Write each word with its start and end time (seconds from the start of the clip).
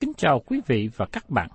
Kính 0.00 0.12
chào 0.16 0.40
quý 0.46 0.60
vị 0.66 0.88
và 0.96 1.06
các 1.12 1.30
bạn. 1.30 1.48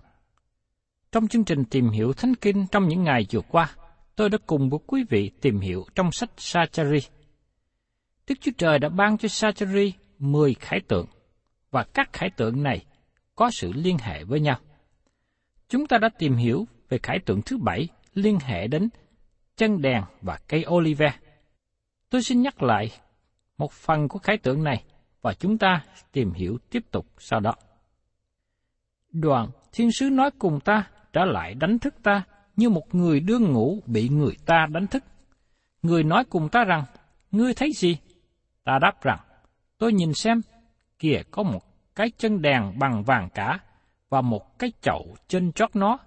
Trong 1.11 1.27
chương 1.27 1.43
trình 1.43 1.63
tìm 1.65 1.89
hiểu 1.89 2.13
Thánh 2.13 2.35
Kinh 2.35 2.67
trong 2.71 2.87
những 2.87 3.03
ngày 3.03 3.25
vừa 3.31 3.41
qua, 3.41 3.75
tôi 4.15 4.29
đã 4.29 4.37
cùng 4.45 4.69
với 4.69 4.79
quý 4.87 5.03
vị 5.09 5.31
tìm 5.41 5.59
hiểu 5.59 5.85
trong 5.95 6.11
sách 6.11 6.29
Sachari. 6.37 6.99
Đức 8.27 8.35
Chúa 8.41 8.51
Trời 8.57 8.79
đã 8.79 8.89
ban 8.89 9.17
cho 9.17 9.27
Sachari 9.27 9.93
10 10.19 10.53
khải 10.53 10.79
tượng, 10.87 11.05
và 11.71 11.83
các 11.83 12.13
khải 12.13 12.29
tượng 12.29 12.63
này 12.63 12.85
có 13.35 13.49
sự 13.51 13.71
liên 13.75 13.97
hệ 13.97 14.23
với 14.23 14.39
nhau. 14.39 14.57
Chúng 15.69 15.87
ta 15.87 15.97
đã 15.97 16.09
tìm 16.17 16.35
hiểu 16.35 16.67
về 16.89 16.97
khải 17.03 17.19
tượng 17.25 17.41
thứ 17.41 17.57
bảy 17.57 17.87
liên 18.13 18.39
hệ 18.39 18.67
đến 18.67 18.89
chân 19.57 19.81
đèn 19.81 20.03
và 20.21 20.39
cây 20.47 20.65
olive. 20.69 21.13
Tôi 22.09 22.23
xin 22.23 22.41
nhắc 22.41 22.63
lại 22.63 22.91
một 23.57 23.71
phần 23.71 24.07
của 24.07 24.19
khải 24.19 24.37
tượng 24.37 24.63
này 24.63 24.83
và 25.21 25.33
chúng 25.33 25.57
ta 25.57 25.85
tìm 26.11 26.31
hiểu 26.31 26.57
tiếp 26.69 26.83
tục 26.91 27.05
sau 27.17 27.39
đó. 27.39 27.55
Đoàn 29.11 29.47
thiên 29.71 29.91
sứ 29.91 30.09
nói 30.09 30.31
cùng 30.39 30.59
ta 30.59 30.87
trở 31.13 31.25
lại 31.25 31.53
đánh 31.53 31.79
thức 31.79 31.95
ta 32.03 32.23
như 32.55 32.69
một 32.69 32.95
người 32.95 33.19
đương 33.19 33.53
ngủ 33.53 33.79
bị 33.85 34.09
người 34.09 34.37
ta 34.45 34.67
đánh 34.71 34.87
thức. 34.87 35.03
Người 35.81 36.03
nói 36.03 36.23
cùng 36.29 36.49
ta 36.49 36.63
rằng, 36.63 36.83
ngươi 37.31 37.53
thấy 37.53 37.71
gì? 37.75 37.97
Ta 38.63 38.79
đáp 38.81 39.01
rằng, 39.01 39.19
tôi 39.77 39.93
nhìn 39.93 40.13
xem, 40.13 40.41
kìa 40.99 41.21
có 41.31 41.43
một 41.43 41.63
cái 41.95 42.11
chân 42.17 42.41
đèn 42.41 42.79
bằng 42.79 43.03
vàng 43.03 43.29
cả 43.33 43.59
và 44.09 44.21
một 44.21 44.59
cái 44.59 44.71
chậu 44.81 45.15
trên 45.27 45.51
chót 45.51 45.75
nó, 45.75 45.97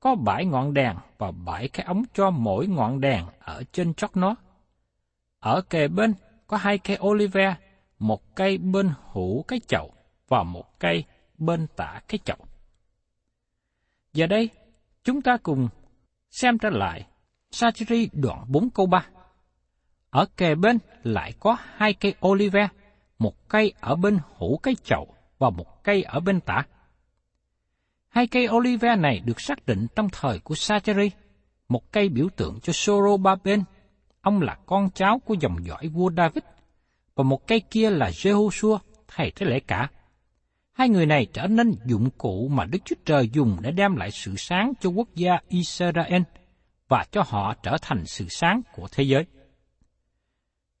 có 0.00 0.14
bảy 0.14 0.44
ngọn 0.44 0.74
đèn 0.74 0.96
và 1.18 1.30
bảy 1.30 1.68
cái 1.68 1.86
ống 1.86 2.02
cho 2.14 2.30
mỗi 2.30 2.66
ngọn 2.66 3.00
đèn 3.00 3.24
ở 3.38 3.62
trên 3.72 3.94
chót 3.94 4.10
nó. 4.14 4.34
Ở 5.40 5.60
kề 5.70 5.88
bên 5.88 6.14
có 6.46 6.56
hai 6.56 6.78
cây 6.78 6.98
olive, 7.00 7.54
một 7.98 8.36
cây 8.36 8.58
bên 8.58 8.90
hữu 9.12 9.42
cái 9.42 9.60
chậu 9.68 9.92
và 10.28 10.42
một 10.42 10.78
cây 10.78 11.04
bên 11.38 11.66
tả 11.76 12.00
cái 12.08 12.18
chậu. 12.24 12.36
Giờ 14.12 14.26
đây, 14.26 14.50
chúng 15.04 15.22
ta 15.22 15.36
cùng 15.42 15.68
xem 16.30 16.58
trở 16.58 16.70
lại 16.70 17.06
Sacheri 17.50 18.08
đoạn 18.12 18.44
4 18.48 18.70
câu 18.70 18.86
3. 18.86 19.06
Ở 20.10 20.26
kề 20.36 20.54
bên 20.54 20.78
lại 21.02 21.32
có 21.40 21.56
hai 21.76 21.92
cây 21.92 22.14
olive, 22.26 22.68
một 23.18 23.48
cây 23.48 23.72
ở 23.80 23.96
bên 23.96 24.18
hữu 24.38 24.58
cái 24.58 24.74
chậu 24.84 25.14
và 25.38 25.50
một 25.50 25.84
cây 25.84 26.02
ở 26.02 26.20
bên 26.20 26.40
tả. 26.40 26.62
Hai 28.08 28.26
cây 28.26 28.48
olive 28.48 28.96
này 28.96 29.20
được 29.24 29.40
xác 29.40 29.66
định 29.66 29.86
trong 29.96 30.08
thời 30.12 30.38
của 30.38 30.54
Sacheri, 30.54 31.10
một 31.68 31.92
cây 31.92 32.08
biểu 32.08 32.28
tượng 32.36 32.60
cho 32.62 32.72
Sorobaben, 32.72 33.62
ông 34.20 34.42
là 34.42 34.58
con 34.66 34.90
cháu 34.90 35.18
của 35.24 35.34
dòng 35.40 35.56
dõi 35.64 35.88
vua 35.88 36.10
David, 36.16 36.44
và 37.14 37.24
một 37.24 37.46
cây 37.46 37.60
kia 37.70 37.90
là 37.90 38.10
Jehoshua, 38.10 38.78
thầy 39.08 39.30
tế 39.30 39.46
lễ 39.46 39.60
cả. 39.60 39.90
Hai 40.80 40.88
người 40.88 41.06
này 41.06 41.26
trở 41.32 41.46
nên 41.46 41.74
dụng 41.84 42.10
cụ 42.18 42.48
mà 42.48 42.64
Đức 42.64 42.78
Chúa 42.84 42.96
Trời 43.04 43.28
dùng 43.32 43.56
để 43.60 43.70
đem 43.70 43.96
lại 43.96 44.10
sự 44.10 44.34
sáng 44.36 44.72
cho 44.80 44.90
quốc 44.90 45.08
gia 45.14 45.32
Israel 45.48 46.22
và 46.88 47.04
cho 47.10 47.22
họ 47.26 47.54
trở 47.62 47.76
thành 47.82 48.06
sự 48.06 48.26
sáng 48.28 48.60
của 48.72 48.88
thế 48.92 49.04
giới. 49.04 49.24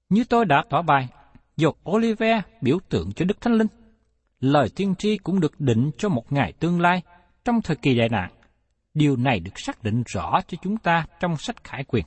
Như 0.08 0.24
tôi 0.24 0.44
đã 0.44 0.64
tỏ 0.70 0.82
bài, 0.82 1.08
dầu 1.56 1.74
Olive 1.90 2.42
biểu 2.60 2.78
tượng 2.88 3.12
cho 3.12 3.24
Đức 3.24 3.40
Thánh 3.40 3.52
Linh. 3.52 3.66
Lời 4.40 4.68
tiên 4.76 4.94
tri 4.98 5.16
cũng 5.16 5.40
được 5.40 5.60
định 5.60 5.90
cho 5.98 6.08
một 6.08 6.32
ngày 6.32 6.52
tương 6.52 6.80
lai 6.80 7.02
trong 7.44 7.62
thời 7.62 7.76
kỳ 7.76 7.94
đại 7.94 8.08
nạn. 8.08 8.30
Điều 8.94 9.16
này 9.16 9.40
được 9.40 9.58
xác 9.58 9.82
định 9.82 10.02
rõ 10.06 10.40
cho 10.48 10.58
chúng 10.62 10.76
ta 10.76 11.06
trong 11.20 11.36
sách 11.36 11.64
Khải 11.64 11.84
Quyền. 11.84 12.04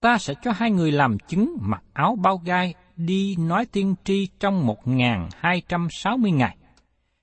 Ta 0.00 0.18
sẽ 0.18 0.34
cho 0.42 0.52
hai 0.52 0.70
người 0.70 0.92
làm 0.92 1.18
chứng 1.18 1.56
mặc 1.60 1.82
áo 1.92 2.16
bao 2.16 2.36
gai 2.44 2.74
đi 2.96 3.36
nói 3.36 3.66
tiên 3.66 3.94
tri 4.04 4.28
trong 4.40 4.66
một 4.66 4.88
ngàn 4.88 5.28
hai 5.36 5.62
trăm 5.68 5.88
sáu 5.90 6.16
mươi 6.16 6.30
ngày. 6.30 6.56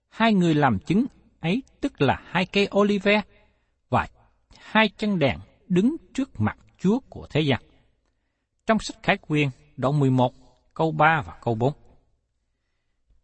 Hai 0.10 0.33
người 0.33 0.54
làm 0.54 0.80
chứng 0.80 1.06
ấy 1.39 1.63
tức 1.81 2.01
là 2.01 2.22
hai 2.25 2.45
cây 2.45 2.69
olive 2.77 3.22
và 3.89 4.07
hai 4.60 4.89
chân 4.98 5.19
đèn 5.19 5.39
đứng 5.68 5.95
trước 6.13 6.42
mặt 6.42 6.57
Chúa 6.80 7.00
của 7.10 7.27
thế 7.30 7.42
gian. 7.42 7.62
Trong 8.66 8.80
sách 8.80 8.98
Khải 9.04 9.18
Quyền, 9.28 9.50
đoạn 9.78 10.00
11, 10.00 10.33
câu 10.74 10.92
3 10.92 11.21
và 11.25 11.33
câu 11.42 11.56
4. 11.56 11.74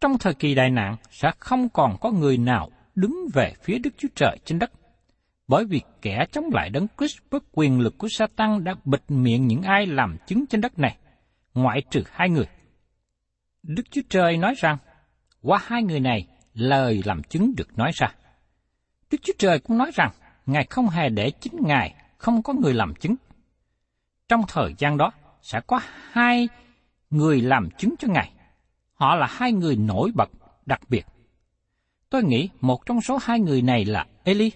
Trong 0.01 0.17
thời 0.17 0.33
kỳ 0.33 0.55
đại 0.55 0.69
nạn 0.69 0.95
sẽ 1.09 1.31
không 1.39 1.69
còn 1.69 1.97
có 2.01 2.11
người 2.11 2.37
nào 2.37 2.69
đứng 2.95 3.27
về 3.33 3.53
phía 3.63 3.77
Đức 3.77 3.89
Chúa 3.97 4.07
Trời 4.15 4.37
trên 4.45 4.59
đất, 4.59 4.71
bởi 5.51 5.65
vì 5.65 5.81
kẻ 6.01 6.25
chống 6.31 6.45
lại 6.53 6.69
đấng 6.69 6.87
Christ 6.97 7.17
với 7.29 7.41
quyền 7.51 7.79
lực 7.79 7.97
của 7.97 8.07
Satan 8.09 8.63
đã 8.63 8.75
bịt 8.85 9.01
miệng 9.07 9.47
những 9.47 9.61
ai 9.61 9.85
làm 9.85 10.17
chứng 10.27 10.45
trên 10.45 10.61
đất 10.61 10.79
này, 10.79 10.97
ngoại 11.53 11.81
trừ 11.89 12.03
hai 12.11 12.29
người. 12.29 12.45
Đức 13.63 13.83
Chúa 13.91 14.01
Trời 14.09 14.37
nói 14.37 14.53
rằng, 14.57 14.77
qua 15.41 15.59
hai 15.63 15.83
người 15.83 15.99
này, 15.99 16.27
lời 16.53 17.01
làm 17.05 17.23
chứng 17.23 17.53
được 17.57 17.77
nói 17.77 17.91
ra. 17.93 18.15
Đức 19.11 19.17
Chúa 19.21 19.33
Trời 19.37 19.59
cũng 19.59 19.77
nói 19.77 19.91
rằng, 19.93 20.11
Ngài 20.45 20.65
không 20.69 20.89
hề 20.89 21.09
để 21.09 21.31
chính 21.31 21.55
Ngài 21.61 21.95
không 22.17 22.43
có 22.43 22.53
người 22.53 22.73
làm 22.73 22.93
chứng. 22.95 23.15
Trong 24.29 24.41
thời 24.47 24.73
gian 24.77 24.97
đó, 24.97 25.11
sẽ 25.41 25.61
có 25.67 25.79
hai 26.11 26.49
người 27.09 27.41
làm 27.41 27.69
chứng 27.77 27.95
cho 27.99 28.07
Ngài. 28.07 28.31
Họ 28.93 29.15
là 29.15 29.27
hai 29.29 29.51
người 29.51 29.75
nổi 29.75 30.11
bật, 30.15 30.29
đặc 30.65 30.81
biệt. 30.89 31.05
Tôi 32.09 32.23
nghĩ 32.23 32.49
một 32.61 32.85
trong 32.85 33.01
số 33.01 33.19
hai 33.21 33.39
người 33.39 33.61
này 33.61 33.85
là 33.85 34.05
Eli, 34.23 34.51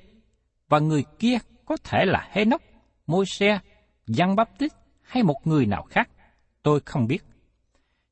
và 0.69 0.79
người 0.79 1.03
kia 1.19 1.37
có 1.65 1.77
thể 1.83 2.05
là 2.05 2.27
Henoch, 2.31 2.61
Môi-se, 3.07 3.59
Giăng 4.07 4.35
Baptist 4.35 4.73
hay 5.01 5.23
một 5.23 5.47
người 5.47 5.65
nào 5.65 5.83
khác. 5.89 6.09
Tôi 6.63 6.79
không 6.85 7.07
biết. 7.07 7.23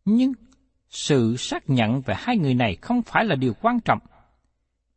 Nhưng 0.06 0.34
sự 0.90 1.38
xác 1.38 1.70
nhận 1.70 2.02
về 2.02 2.16
hai 2.18 2.38
người 2.38 2.54
này 2.54 2.76
không 2.82 3.02
phải 3.02 3.26
là 3.26 3.36
điều 3.36 3.54
quan 3.62 3.80
trọng. 3.80 4.00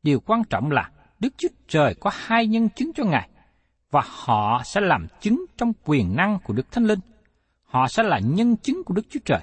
Điều 0.02 0.20
quan 0.20 0.44
trọng 0.44 0.70
là 0.70 0.90
Đức 1.18 1.34
Chúa 1.36 1.48
Trời 1.68 1.94
có 2.00 2.10
hai 2.14 2.46
nhân 2.46 2.68
chứng 2.68 2.92
cho 2.94 3.04
Ngài, 3.04 3.28
và 3.90 4.02
họ 4.04 4.62
sẽ 4.64 4.80
làm 4.80 5.06
chứng 5.20 5.44
trong 5.58 5.72
quyền 5.84 6.16
năng 6.16 6.38
của 6.44 6.54
Đức 6.54 6.72
Thánh 6.72 6.84
Linh. 6.84 6.98
Họ 7.64 7.88
sẽ 7.88 8.02
là 8.02 8.18
nhân 8.18 8.56
chứng 8.56 8.84
của 8.84 8.94
Đức 8.94 9.06
Chúa 9.10 9.20
Trời. 9.24 9.40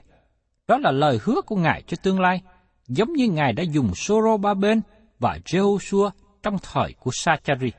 Đó 0.68 0.78
là 0.78 0.92
lời 0.92 1.20
hứa 1.24 1.42
của 1.42 1.56
Ngài 1.56 1.84
cho 1.88 1.98
tương 2.04 2.20
lai, 2.20 2.42
giống 2.88 3.14
như 3.14 3.28
Ngài 3.28 3.54
đã 3.54 3.64
dùng 3.64 3.96
Soro 3.96 4.38
Ba 4.38 4.54
Bên 4.54 4.82
và 5.20 5.38
Jehoshua 5.46 6.10
trong 6.44 6.58
thời 6.64 6.94
của 7.00 7.12
Sachari. 7.14 7.72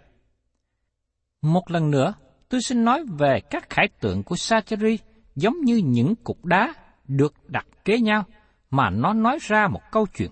Một 1.44 1.70
lần 1.70 1.90
nữa, 1.90 2.14
tôi 2.48 2.62
xin 2.62 2.84
nói 2.84 3.04
về 3.18 3.40
các 3.50 3.70
khải 3.70 3.88
tượng 4.00 4.22
của 4.22 4.36
Sachari 4.36 4.98
giống 5.36 5.60
như 5.60 5.76
những 5.76 6.14
cục 6.16 6.44
đá 6.44 6.74
được 7.08 7.34
đặt 7.46 7.66
kế 7.84 7.98
nhau 7.98 8.24
mà 8.70 8.90
nó 8.90 9.12
nói 9.12 9.38
ra 9.40 9.68
một 9.68 9.80
câu 9.92 10.06
chuyện. 10.16 10.30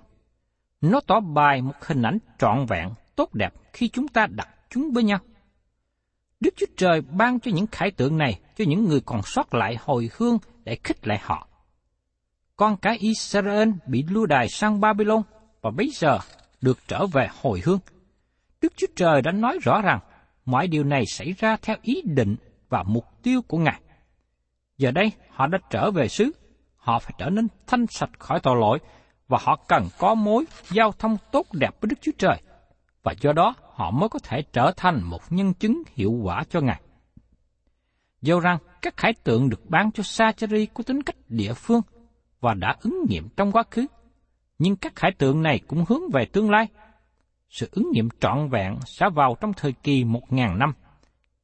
Nó 0.80 1.00
tỏ 1.06 1.20
bài 1.20 1.62
một 1.62 1.72
hình 1.80 2.02
ảnh 2.02 2.18
trọn 2.38 2.66
vẹn, 2.68 2.88
tốt 3.16 3.34
đẹp 3.34 3.52
khi 3.72 3.88
chúng 3.88 4.08
ta 4.08 4.26
đặt 4.26 4.48
chúng 4.70 4.90
với 4.92 5.04
nhau. 5.04 5.18
Đức 6.40 6.54
Chúa 6.56 6.66
Trời 6.76 7.00
ban 7.00 7.40
cho 7.40 7.50
những 7.54 7.66
khải 7.66 7.90
tượng 7.90 8.18
này 8.18 8.40
cho 8.56 8.64
những 8.68 8.84
người 8.84 9.00
còn 9.00 9.22
sót 9.22 9.54
lại 9.54 9.76
hồi 9.80 10.10
hương 10.16 10.38
để 10.64 10.78
khích 10.84 11.06
lệ 11.08 11.18
họ. 11.22 11.48
Con 12.56 12.76
cái 12.76 12.96
Israel 13.00 13.68
bị 13.86 14.04
lưu 14.08 14.26
đài 14.26 14.48
sang 14.48 14.80
Babylon 14.80 15.22
và 15.62 15.70
bây 15.70 15.90
giờ 15.90 16.18
được 16.60 16.78
trở 16.88 17.06
về 17.06 17.28
hồi 17.42 17.62
hương. 17.64 17.78
Đức 18.60 18.72
Chúa 18.76 18.86
Trời 18.96 19.22
đã 19.22 19.32
nói 19.32 19.58
rõ 19.62 19.80
rằng 19.80 19.98
mọi 20.44 20.66
điều 20.66 20.84
này 20.84 21.06
xảy 21.06 21.32
ra 21.38 21.56
theo 21.62 21.76
ý 21.82 22.02
định 22.04 22.36
và 22.68 22.82
mục 22.82 23.04
tiêu 23.22 23.42
của 23.42 23.58
Ngài. 23.58 23.80
Giờ 24.78 24.90
đây 24.90 25.12
họ 25.30 25.46
đã 25.46 25.58
trở 25.70 25.90
về 25.90 26.08
xứ, 26.08 26.32
họ 26.76 26.98
phải 26.98 27.12
trở 27.18 27.30
nên 27.30 27.48
thanh 27.66 27.86
sạch 27.86 28.10
khỏi 28.18 28.40
tội 28.42 28.56
lỗi 28.60 28.78
và 29.28 29.38
họ 29.40 29.56
cần 29.68 29.88
có 29.98 30.14
mối 30.14 30.44
giao 30.70 30.92
thông 30.92 31.16
tốt 31.32 31.46
đẹp 31.52 31.70
với 31.80 31.88
Đức 31.88 31.96
Chúa 32.00 32.12
Trời 32.18 32.42
và 33.02 33.14
do 33.20 33.32
đó 33.32 33.54
họ 33.74 33.90
mới 33.90 34.08
có 34.08 34.18
thể 34.18 34.42
trở 34.52 34.72
thành 34.76 35.02
một 35.02 35.22
nhân 35.30 35.54
chứng 35.54 35.82
hiệu 35.94 36.12
quả 36.12 36.44
cho 36.50 36.60
Ngài. 36.60 36.80
Dẫu 38.22 38.40
rằng 38.40 38.58
các 38.82 38.96
khải 38.96 39.12
tượng 39.24 39.48
được 39.48 39.70
bán 39.70 39.90
cho 39.92 40.02
Sacheri 40.02 40.66
có 40.66 40.84
tính 40.84 41.02
cách 41.02 41.16
địa 41.28 41.52
phương 41.54 41.82
và 42.40 42.54
đã 42.54 42.76
ứng 42.80 43.04
nghiệm 43.08 43.28
trong 43.36 43.52
quá 43.52 43.62
khứ, 43.70 43.86
nhưng 44.58 44.76
các 44.76 44.96
khải 44.96 45.12
tượng 45.18 45.42
này 45.42 45.60
cũng 45.66 45.84
hướng 45.88 46.10
về 46.12 46.24
tương 46.24 46.50
lai. 46.50 46.66
Sự 47.52 47.68
ứng 47.72 47.90
nghiệm 47.92 48.08
trọn 48.20 48.48
vẹn 48.48 48.78
sẽ 48.86 49.10
vào 49.14 49.36
trong 49.40 49.52
thời 49.52 49.72
kỳ 49.72 50.04
một 50.04 50.32
ngàn 50.32 50.58
năm, 50.58 50.72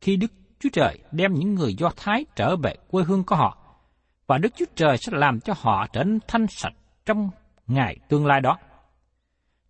khi 0.01 0.17
Đức 0.17 0.33
Chúa 0.61 0.69
Trời 0.73 0.99
đem 1.13 1.35
những 1.35 1.55
người 1.55 1.75
Do 1.75 1.91
Thái 1.97 2.25
trở 2.37 2.57
về 2.57 2.75
quê 2.91 3.05
hương 3.05 3.25
của 3.25 3.37
họ, 3.37 3.59
và 4.27 4.39
Đức 4.39 4.53
Chúa 4.57 4.65
Trời 4.75 4.97
sẽ 4.97 5.13
làm 5.15 5.41
cho 5.41 5.55
họ 5.57 5.87
trở 5.93 6.05
nên 6.05 6.19
thanh 6.29 6.47
sạch 6.47 6.73
trong 7.07 7.31
ngày 7.67 7.97
tương 8.09 8.27
lai 8.27 8.41
đó. 8.41 8.59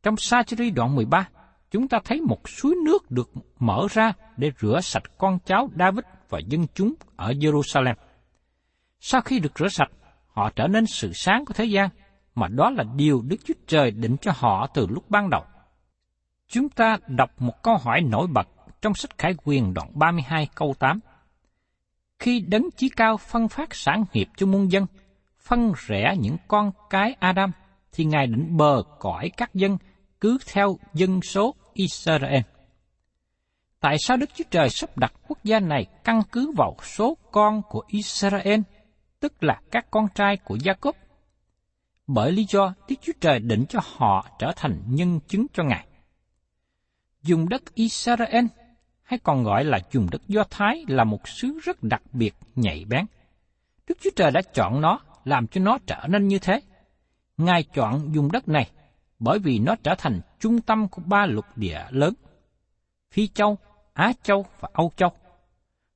Trong 0.03 0.17
Sa-chi-ri 0.17 0.71
đoạn 0.71 0.95
13, 0.95 1.29
chúng 1.71 1.89
ta 1.89 1.99
thấy 2.05 2.21
một 2.21 2.49
suối 2.49 2.75
nước 2.85 3.11
được 3.11 3.31
mở 3.59 3.87
ra 3.91 4.13
để 4.37 4.53
rửa 4.61 4.81
sạch 4.83 5.19
con 5.19 5.39
cháu 5.45 5.69
David 5.79 6.05
và 6.29 6.39
dân 6.39 6.67
chúng 6.75 6.95
ở 7.17 7.33
Jerusalem. 7.33 7.95
Sau 9.01 9.21
khi 9.21 9.39
được 9.39 9.59
rửa 9.59 9.69
sạch, 9.69 9.91
họ 10.27 10.51
trở 10.51 10.67
nên 10.67 10.87
sự 10.87 11.13
sáng 11.13 11.45
của 11.45 11.55
thế 11.55 11.65
gian, 11.65 11.89
mà 12.35 12.49
đó 12.49 12.71
là 12.71 12.85
điều 12.97 13.23
Đức 13.23 13.37
Chúa 13.45 13.55
Trời 13.67 13.91
định 13.91 14.17
cho 14.21 14.33
họ 14.37 14.67
từ 14.75 14.87
lúc 14.87 15.11
ban 15.11 15.31
đầu. 15.31 15.45
Chúng 16.49 16.69
ta 16.69 16.99
đọc 17.07 17.31
một 17.39 17.63
câu 17.63 17.77
hỏi 17.77 18.01
nổi 18.01 18.27
bật 18.27 18.49
trong 18.83 18.95
sách 18.95 19.19
Khải 19.19 19.35
Quyền 19.45 19.75
đoạn 19.75 19.91
32 19.95 20.49
câu 20.55 20.75
8. 20.79 21.01
Khi 22.19 22.41
đấng 22.41 22.71
chí 22.77 22.89
cao 22.89 23.17
phân 23.17 23.49
phát 23.49 23.75
sản 23.75 24.05
nghiệp 24.13 24.29
cho 24.37 24.47
muôn 24.47 24.73
dân, 24.73 24.87
phân 25.41 25.73
rẽ 25.87 26.17
những 26.19 26.37
con 26.49 26.71
cái 26.91 27.17
Adam, 27.21 27.53
thì 27.93 28.05
Ngài 28.05 28.27
định 28.27 28.57
bờ 28.57 28.83
cõi 28.99 29.31
các 29.37 29.55
dân 29.55 29.79
cứ 30.21 30.39
theo 30.53 30.79
dân 30.95 31.23
số 31.23 31.55
Israel. 31.73 32.43
Tại 33.81 33.97
sao 33.99 34.17
Đức 34.17 34.31
Chúa 34.35 34.45
Trời 34.51 34.71
sắp 34.71 34.99
đặt 34.99 35.13
quốc 35.29 35.39
gia 35.45 35.61
này 35.61 35.87
căn 36.05 36.23
cứ 36.33 36.53
vào 36.57 36.77
số 36.83 37.17
con 37.33 37.63
của 37.69 37.85
Israel, 37.89 38.61
tức 39.21 39.45
là 39.45 39.61
các 39.71 39.87
con 39.91 40.09
trai 40.15 40.37
của 40.37 40.57
Jacob? 40.57 40.93
Bởi 42.07 42.33
lý 42.33 42.47
do 42.49 42.75
Đức 42.89 42.97
Chúa 43.03 43.13
Trời 43.21 43.39
định 43.39 43.65
cho 43.69 43.81
họ 43.83 44.27
trở 44.39 44.53
thành 44.57 44.83
nhân 44.87 45.21
chứng 45.29 45.47
cho 45.53 45.63
Ngài. 45.65 45.88
Dùng 47.23 47.49
đất 47.49 47.75
Israel, 47.75 48.47
hay 49.03 49.19
còn 49.19 49.45
gọi 49.45 49.65
là 49.65 49.81
dùng 49.91 50.09
đất 50.11 50.23
Do 50.29 50.45
Thái 50.51 50.85
là 50.89 51.05
một 51.05 51.29
xứ 51.29 51.59
rất 51.63 51.83
đặc 51.83 52.03
biệt, 52.13 52.35
nhạy 52.57 52.85
bén. 52.89 53.05
Đức 53.87 53.99
Chúa 54.01 54.11
Trời 54.17 54.31
đã 54.31 54.43
chọn 54.55 54.81
nó, 54.81 55.01
làm 55.25 55.47
cho 55.47 55.61
nó 55.61 55.79
trở 55.87 56.07
nên 56.09 56.29
như 56.29 56.39
thế. 56.39 56.61
Ngài 57.37 57.63
chọn 57.63 58.15
dùng 58.15 58.33
đất 58.33 58.49
này 58.49 58.71
bởi 59.19 59.39
vì 59.39 59.59
nó 59.59 59.77
trở 59.83 59.95
thành 59.99 60.21
trung 60.41 60.61
tâm 60.61 60.89
của 60.89 61.03
ba 61.07 61.27
lục 61.27 61.45
địa 61.57 61.81
lớn, 61.91 62.15
Phi 63.11 63.29
Châu, 63.29 63.59
Á 63.93 64.13
Châu 64.23 64.47
và 64.61 64.69
Âu 64.73 64.93
Châu. 64.97 65.11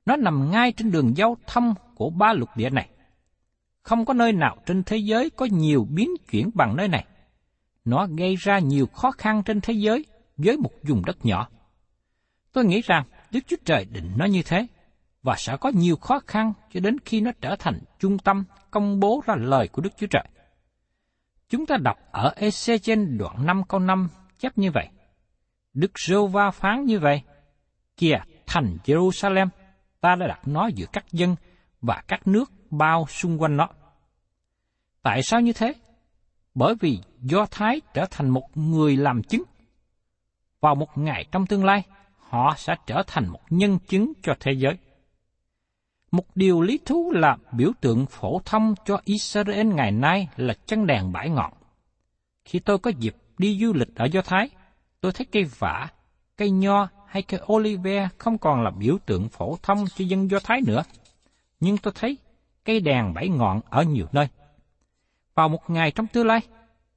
Nó 0.05 0.15
nằm 0.15 0.51
ngay 0.51 0.71
trên 0.71 0.91
đường 0.91 1.17
giao 1.17 1.37
thông 1.47 1.73
của 1.95 2.09
ba 2.09 2.33
lục 2.33 2.49
địa 2.55 2.69
này. 2.69 2.89
Không 3.81 4.05
có 4.05 4.13
nơi 4.13 4.31
nào 4.31 4.57
trên 4.65 4.83
thế 4.83 4.97
giới 4.97 5.29
có 5.29 5.45
nhiều 5.51 5.87
biến 5.89 6.09
chuyển 6.31 6.49
bằng 6.53 6.75
nơi 6.75 6.87
này. 6.87 7.05
Nó 7.85 8.07
gây 8.17 8.35
ra 8.35 8.59
nhiều 8.59 8.85
khó 8.85 9.11
khăn 9.11 9.43
trên 9.43 9.61
thế 9.61 9.73
giới 9.73 10.05
với 10.37 10.57
một 10.57 10.71
vùng 10.83 11.05
đất 11.05 11.25
nhỏ. 11.25 11.49
Tôi 12.51 12.65
nghĩ 12.65 12.81
rằng 12.81 13.03
Đức 13.31 13.39
Chúa 13.47 13.57
Trời 13.65 13.85
định 13.85 14.11
nó 14.17 14.25
như 14.25 14.41
thế, 14.45 14.67
và 15.23 15.35
sẽ 15.37 15.57
có 15.57 15.71
nhiều 15.75 15.95
khó 15.95 16.19
khăn 16.27 16.53
cho 16.73 16.79
đến 16.79 16.97
khi 17.05 17.21
nó 17.21 17.31
trở 17.41 17.55
thành 17.59 17.79
trung 17.99 18.17
tâm 18.17 18.43
công 18.71 18.99
bố 18.99 19.23
ra 19.25 19.35
lời 19.35 19.67
của 19.67 19.81
Đức 19.81 19.89
Chúa 19.97 20.07
Trời. 20.07 20.23
Chúng 21.49 21.65
ta 21.65 21.77
đọc 21.77 21.97
ở 22.11 22.33
Ezechen 22.37 23.17
đoạn 23.17 23.45
5 23.45 23.63
câu 23.67 23.79
5 23.79 24.09
chép 24.39 24.57
như 24.57 24.71
vậy. 24.71 24.87
Đức 25.73 25.99
rêu 25.99 26.27
va 26.27 26.51
phán 26.51 26.85
như 26.85 26.99
vậy. 26.99 27.21
Kìa, 27.97 28.19
thành 28.47 28.77
Jerusalem, 28.85 29.47
ta 30.01 30.15
đã 30.15 30.27
đặt 30.27 30.39
nó 30.45 30.67
giữa 30.67 30.85
các 30.93 31.05
dân 31.11 31.35
và 31.81 32.03
các 32.07 32.27
nước 32.27 32.51
bao 32.69 33.05
xung 33.09 33.41
quanh 33.41 33.57
nó. 33.57 33.69
Tại 35.01 35.23
sao 35.23 35.41
như 35.41 35.53
thế? 35.53 35.73
Bởi 36.55 36.75
vì 36.79 36.99
Do 37.21 37.45
Thái 37.51 37.81
trở 37.93 38.05
thành 38.11 38.29
một 38.29 38.57
người 38.57 38.97
làm 38.97 39.23
chứng. 39.23 39.43
Vào 40.63 40.75
một 40.75 40.97
ngày 40.97 41.25
trong 41.31 41.45
tương 41.45 41.65
lai, 41.65 41.83
họ 42.17 42.53
sẽ 42.57 42.75
trở 42.85 43.03
thành 43.07 43.27
một 43.27 43.39
nhân 43.49 43.79
chứng 43.87 44.13
cho 44.21 44.33
thế 44.39 44.51
giới. 44.51 44.77
Một 46.11 46.25
điều 46.35 46.61
lý 46.61 46.79
thú 46.85 47.11
là 47.11 47.37
biểu 47.51 47.71
tượng 47.81 48.05
phổ 48.05 48.41
thông 48.45 48.75
cho 48.85 48.99
Israel 49.03 49.67
ngày 49.67 49.91
nay 49.91 50.27
là 50.35 50.53
chân 50.65 50.85
đèn 50.85 51.11
bãi 51.11 51.29
ngọn. 51.29 51.53
Khi 52.45 52.59
tôi 52.59 52.79
có 52.79 52.91
dịp 52.99 53.15
đi 53.37 53.59
du 53.61 53.73
lịch 53.73 53.95
ở 53.95 54.05
Do 54.05 54.21
Thái, 54.21 54.49
tôi 55.01 55.11
thấy 55.11 55.25
cây 55.31 55.43
vả, 55.59 55.87
cây 56.37 56.51
nho 56.51 56.87
hay 57.07 57.21
cây 57.21 57.41
olive 57.53 58.09
không 58.17 58.37
còn 58.37 58.61
là 58.61 58.71
biểu 58.71 58.97
tượng 59.05 59.29
phổ 59.29 59.57
thông 59.63 59.85
cho 59.95 60.05
dân 60.05 60.29
Do 60.31 60.39
Thái 60.43 60.61
nữa. 60.67 60.83
Nhưng 61.59 61.77
tôi 61.77 61.93
thấy 61.95 62.17
cây 62.65 62.79
đèn 62.79 63.13
bảy 63.13 63.29
ngọn 63.29 63.61
ở 63.69 63.83
nhiều 63.83 64.05
nơi. 64.11 64.27
Vào 65.35 65.49
một 65.49 65.69
ngày 65.69 65.91
trong 65.91 66.07
tương 66.07 66.27
lai, 66.27 66.39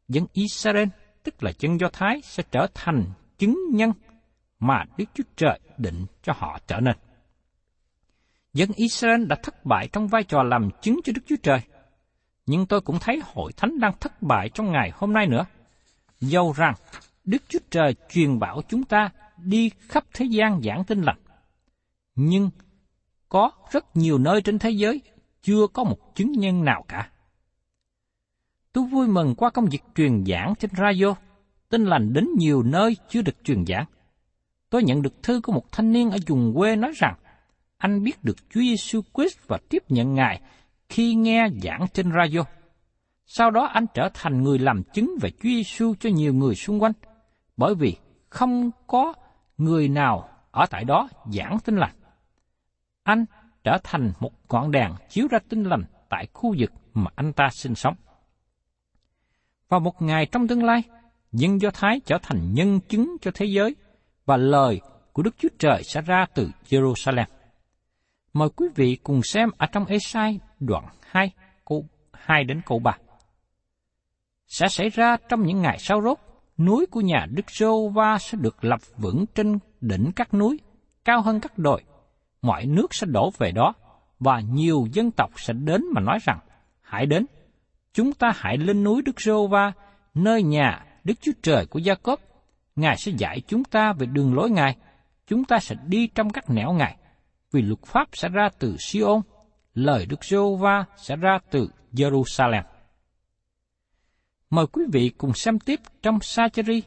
dân 0.09 0.27
Israel, 0.33 0.89
tức 1.23 1.43
là 1.43 1.53
dân 1.59 1.81
Do 1.81 1.89
Thái, 1.93 2.21
sẽ 2.23 2.43
trở 2.51 2.67
thành 2.75 3.05
chứng 3.39 3.61
nhân 3.71 3.93
mà 4.59 4.85
Đức 4.99 5.05
Chúa 5.15 5.25
Trời 5.37 5.61
định 5.79 6.07
cho 6.23 6.33
họ 6.37 6.59
trở 6.67 6.81
nên 6.81 6.97
dân 8.57 8.71
Israel 8.77 9.25
đã 9.25 9.37
thất 9.43 9.65
bại 9.65 9.89
trong 9.93 10.09
vai 10.09 10.25
trò 10.25 10.43
làm 10.43 10.69
chứng 10.83 11.01
cho 11.05 11.13
Đức 11.13 11.23
Chúa 11.27 11.37
Trời. 11.43 11.61
Nhưng 12.47 12.67
tôi 12.67 12.81
cũng 12.81 12.99
thấy 13.01 13.23
hội 13.25 13.53
thánh 13.57 13.81
đang 13.81 13.93
thất 14.01 14.23
bại 14.23 14.51
trong 14.55 14.73
ngày 14.73 14.93
hôm 14.95 15.13
nay 15.13 15.27
nữa. 15.27 15.47
Dầu 16.21 16.53
rằng 16.57 16.75
Đức 17.25 17.43
Chúa 17.49 17.59
Trời 17.71 17.95
truyền 18.11 18.39
bảo 18.39 18.63
chúng 18.69 18.85
ta 18.85 19.09
đi 19.37 19.71
khắp 19.89 20.05
thế 20.15 20.25
gian 20.25 20.61
giảng 20.63 20.85
tin 20.85 21.03
lành. 21.03 21.19
Nhưng 22.15 22.51
có 23.29 23.51
rất 23.71 23.97
nhiều 23.97 24.19
nơi 24.19 24.43
trên 24.43 24.59
thế 24.59 24.71
giới 24.71 25.01
chưa 25.43 25.67
có 25.73 25.85
một 25.85 26.15
chứng 26.15 26.33
nhân 26.33 26.65
nào 26.65 26.85
cả. 26.89 27.11
Tôi 28.73 28.85
vui 28.85 29.09
mừng 29.09 29.35
qua 29.35 29.51
công 29.51 29.67
việc 29.67 29.83
truyền 29.95 30.25
giảng 30.27 30.55
trên 30.59 30.71
radio, 30.79 31.15
tin 31.69 31.85
lành 31.85 32.13
đến 32.13 32.29
nhiều 32.39 32.63
nơi 32.63 32.97
chưa 33.09 33.23
được 33.23 33.45
truyền 33.45 33.67
giảng. 33.67 33.85
Tôi 34.71 34.83
nhận 34.83 35.03
được 35.03 35.23
thư 35.23 35.41
của 35.41 35.53
một 35.53 35.73
thanh 35.73 35.93
niên 35.93 36.11
ở 36.11 36.19
vùng 36.27 36.55
quê 36.57 36.77
nói 36.77 36.93
rằng 36.97 37.15
anh 37.77 38.03
biết 38.03 38.25
được 38.25 38.37
Chúa 38.51 38.61
Giêsu 38.61 39.01
Christ 39.15 39.39
và 39.49 39.59
tiếp 39.69 39.83
nhận 39.89 40.15
Ngài 40.15 40.41
khi 40.89 41.15
nghe 41.15 41.49
giảng 41.63 41.87
trên 41.93 42.13
radio. 42.13 42.41
Sau 43.27 43.51
đó 43.51 43.65
anh 43.65 43.87
trở 43.95 44.09
thành 44.15 44.43
người 44.43 44.59
làm 44.59 44.83
chứng 44.83 45.15
về 45.21 45.31
Chúa 45.31 45.49
Giêsu 45.49 45.95
cho 46.01 46.11
nhiều 46.11 46.35
người 46.35 46.55
xung 46.55 46.83
quanh, 46.83 46.93
bởi 47.57 47.75
vì 47.75 47.97
không 48.29 48.71
có 48.87 49.15
người 49.59 49.89
nào 49.89 50.29
ở 50.51 50.67
tại 50.71 50.85
đó 50.85 51.09
giảng 51.33 51.59
tin 51.65 51.77
lành. 51.77 51.95
Anh 53.03 53.25
trở 53.65 53.79
thành 53.85 54.13
một 54.21 54.33
ngọn 54.49 54.71
đèn 54.71 54.93
chiếu 55.09 55.29
ra 55.31 55.39
tin 55.49 55.63
lành 55.65 55.85
tại 56.09 56.27
khu 56.33 56.55
vực 56.59 56.73
mà 56.95 57.11
anh 57.15 57.33
ta 57.33 57.49
sinh 57.53 57.75
sống. 57.75 57.95
Vào 59.69 59.81
một 59.81 60.03
ngày 60.03 60.27
trong 60.27 60.49
tương 60.49 60.65
lai, 60.65 60.83
dân 61.37 61.61
Do 61.61 61.71
Thái 61.71 62.01
trở 62.07 62.19
thành 62.23 62.55
nhân 62.55 62.81
chứng 62.81 63.17
cho 63.21 63.31
thế 63.35 63.47
giới 63.47 63.77
và 64.27 64.37
lời 64.37 64.81
của 65.13 65.23
Đức 65.23 65.35
Chúa 65.39 65.49
Trời 65.59 65.83
sẽ 65.85 66.01
ra 66.01 66.27
từ 66.35 66.51
Jerusalem. 66.69 67.27
Mời 68.33 68.49
quý 68.57 68.67
vị 68.75 68.99
cùng 69.03 69.21
xem 69.23 69.51
ở 69.59 69.67
trong 69.67 69.87
Esai 69.87 70.41
đoạn 70.61 70.85
2, 71.01 71.31
câu 71.65 71.85
2 72.13 72.45
đến 72.45 72.61
câu 72.67 72.79
3. 72.79 72.97
Sẽ 74.47 74.69
xảy 74.69 74.89
ra 74.89 75.17
trong 75.29 75.47
những 75.47 75.63
ngày 75.63 75.79
sau 75.79 76.03
rốt, 76.03 76.19
núi 76.59 76.87
của 76.87 77.01
nhà 77.01 77.27
Đức 77.31 77.51
Sô 77.51 77.89
Va 77.89 78.19
sẽ 78.19 78.39
được 78.41 78.65
lập 78.65 78.81
vững 78.97 79.25
trên 79.35 79.59
đỉnh 79.81 80.11
các 80.17 80.35
núi, 80.35 80.61
cao 81.05 81.23
hơn 81.23 81.41
các 81.41 81.59
đồi. 81.59 81.83
Mọi 82.43 82.67
nước 82.67 82.95
sẽ 82.95 83.07
đổ 83.07 83.31
về 83.39 83.53
đó, 83.53 83.75
và 84.21 84.41
nhiều 84.41 84.87
dân 84.93 85.11
tộc 85.11 85.31
sẽ 85.37 85.53
đến 85.53 85.85
mà 85.95 86.01
nói 86.01 86.19
rằng, 86.23 86.39
hãy 86.81 87.07
đến, 87.07 87.27
chúng 87.93 88.13
ta 88.13 88.33
hãy 88.37 88.57
lên 88.57 88.85
núi 88.85 89.03
Đức 89.03 89.21
Sô 89.21 89.47
Va, 89.47 89.73
nơi 90.15 90.43
nhà 90.43 90.86
Đức 91.07 91.15
Chúa 91.21 91.33
Trời 91.43 91.67
của 91.67 91.79
Gia 91.79 91.95
Cốp. 91.95 92.21
Ngài 92.77 92.97
sẽ 92.97 93.13
dạy 93.19 93.41
chúng 93.47 93.65
ta 93.65 93.93
về 93.93 94.07
đường 94.07 94.35
lối 94.35 94.51
Ngài, 94.51 94.77
chúng 95.27 95.45
ta 95.45 95.59
sẽ 95.59 95.77
đi 95.87 96.07
trong 96.07 96.31
các 96.31 96.51
nẻo 96.51 96.73
Ngài, 96.73 96.97
vì 97.53 97.63
luật 97.63 97.83
pháp 97.83 98.09
sẽ 98.13 98.29
ra 98.29 98.49
từ 98.59 98.77
Siôn, 98.79 99.21
lời 99.75 100.07
Đức 100.07 100.25
Rô 100.25 100.57
Va 100.57 100.85
sẽ 100.97 101.17
ra 101.17 101.39
từ 101.51 101.69
Jerusalem. 101.93 102.63
Mời 104.51 104.67
quý 104.67 104.83
vị 104.93 105.11
cùng 105.19 105.35
xem 105.35 105.59
tiếp 105.59 105.81
trong 106.03 106.19
Sa-cha-ri, 106.21 106.83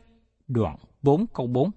đoạn 0.47 0.75
4 1.01 1.25
câu 1.33 1.47
4. 1.47 1.71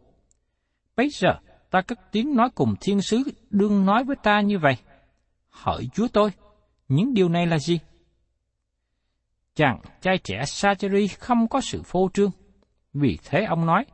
Bây 0.96 1.08
giờ, 1.10 1.38
ta 1.70 1.80
cất 1.80 1.98
tiếng 2.12 2.36
nói 2.36 2.50
cùng 2.54 2.74
thiên 2.80 3.02
sứ 3.02 3.22
đương 3.50 3.86
nói 3.86 4.04
với 4.04 4.16
ta 4.22 4.40
như 4.40 4.58
vậy. 4.58 4.76
Hỡi 5.50 5.88
Chúa 5.94 6.08
tôi, 6.12 6.30
những 6.88 7.14
điều 7.14 7.28
này 7.28 7.46
là 7.46 7.58
gì? 7.58 7.78
Chàng 9.54 9.80
trai 10.00 10.18
trẻ 10.18 10.42
sajari 10.42 11.08
không 11.18 11.48
có 11.48 11.60
sự 11.60 11.82
phô 11.82 12.10
trương. 12.14 12.30
Vì 12.94 13.18
thế 13.24 13.44
ông 13.44 13.66
nói, 13.66 13.84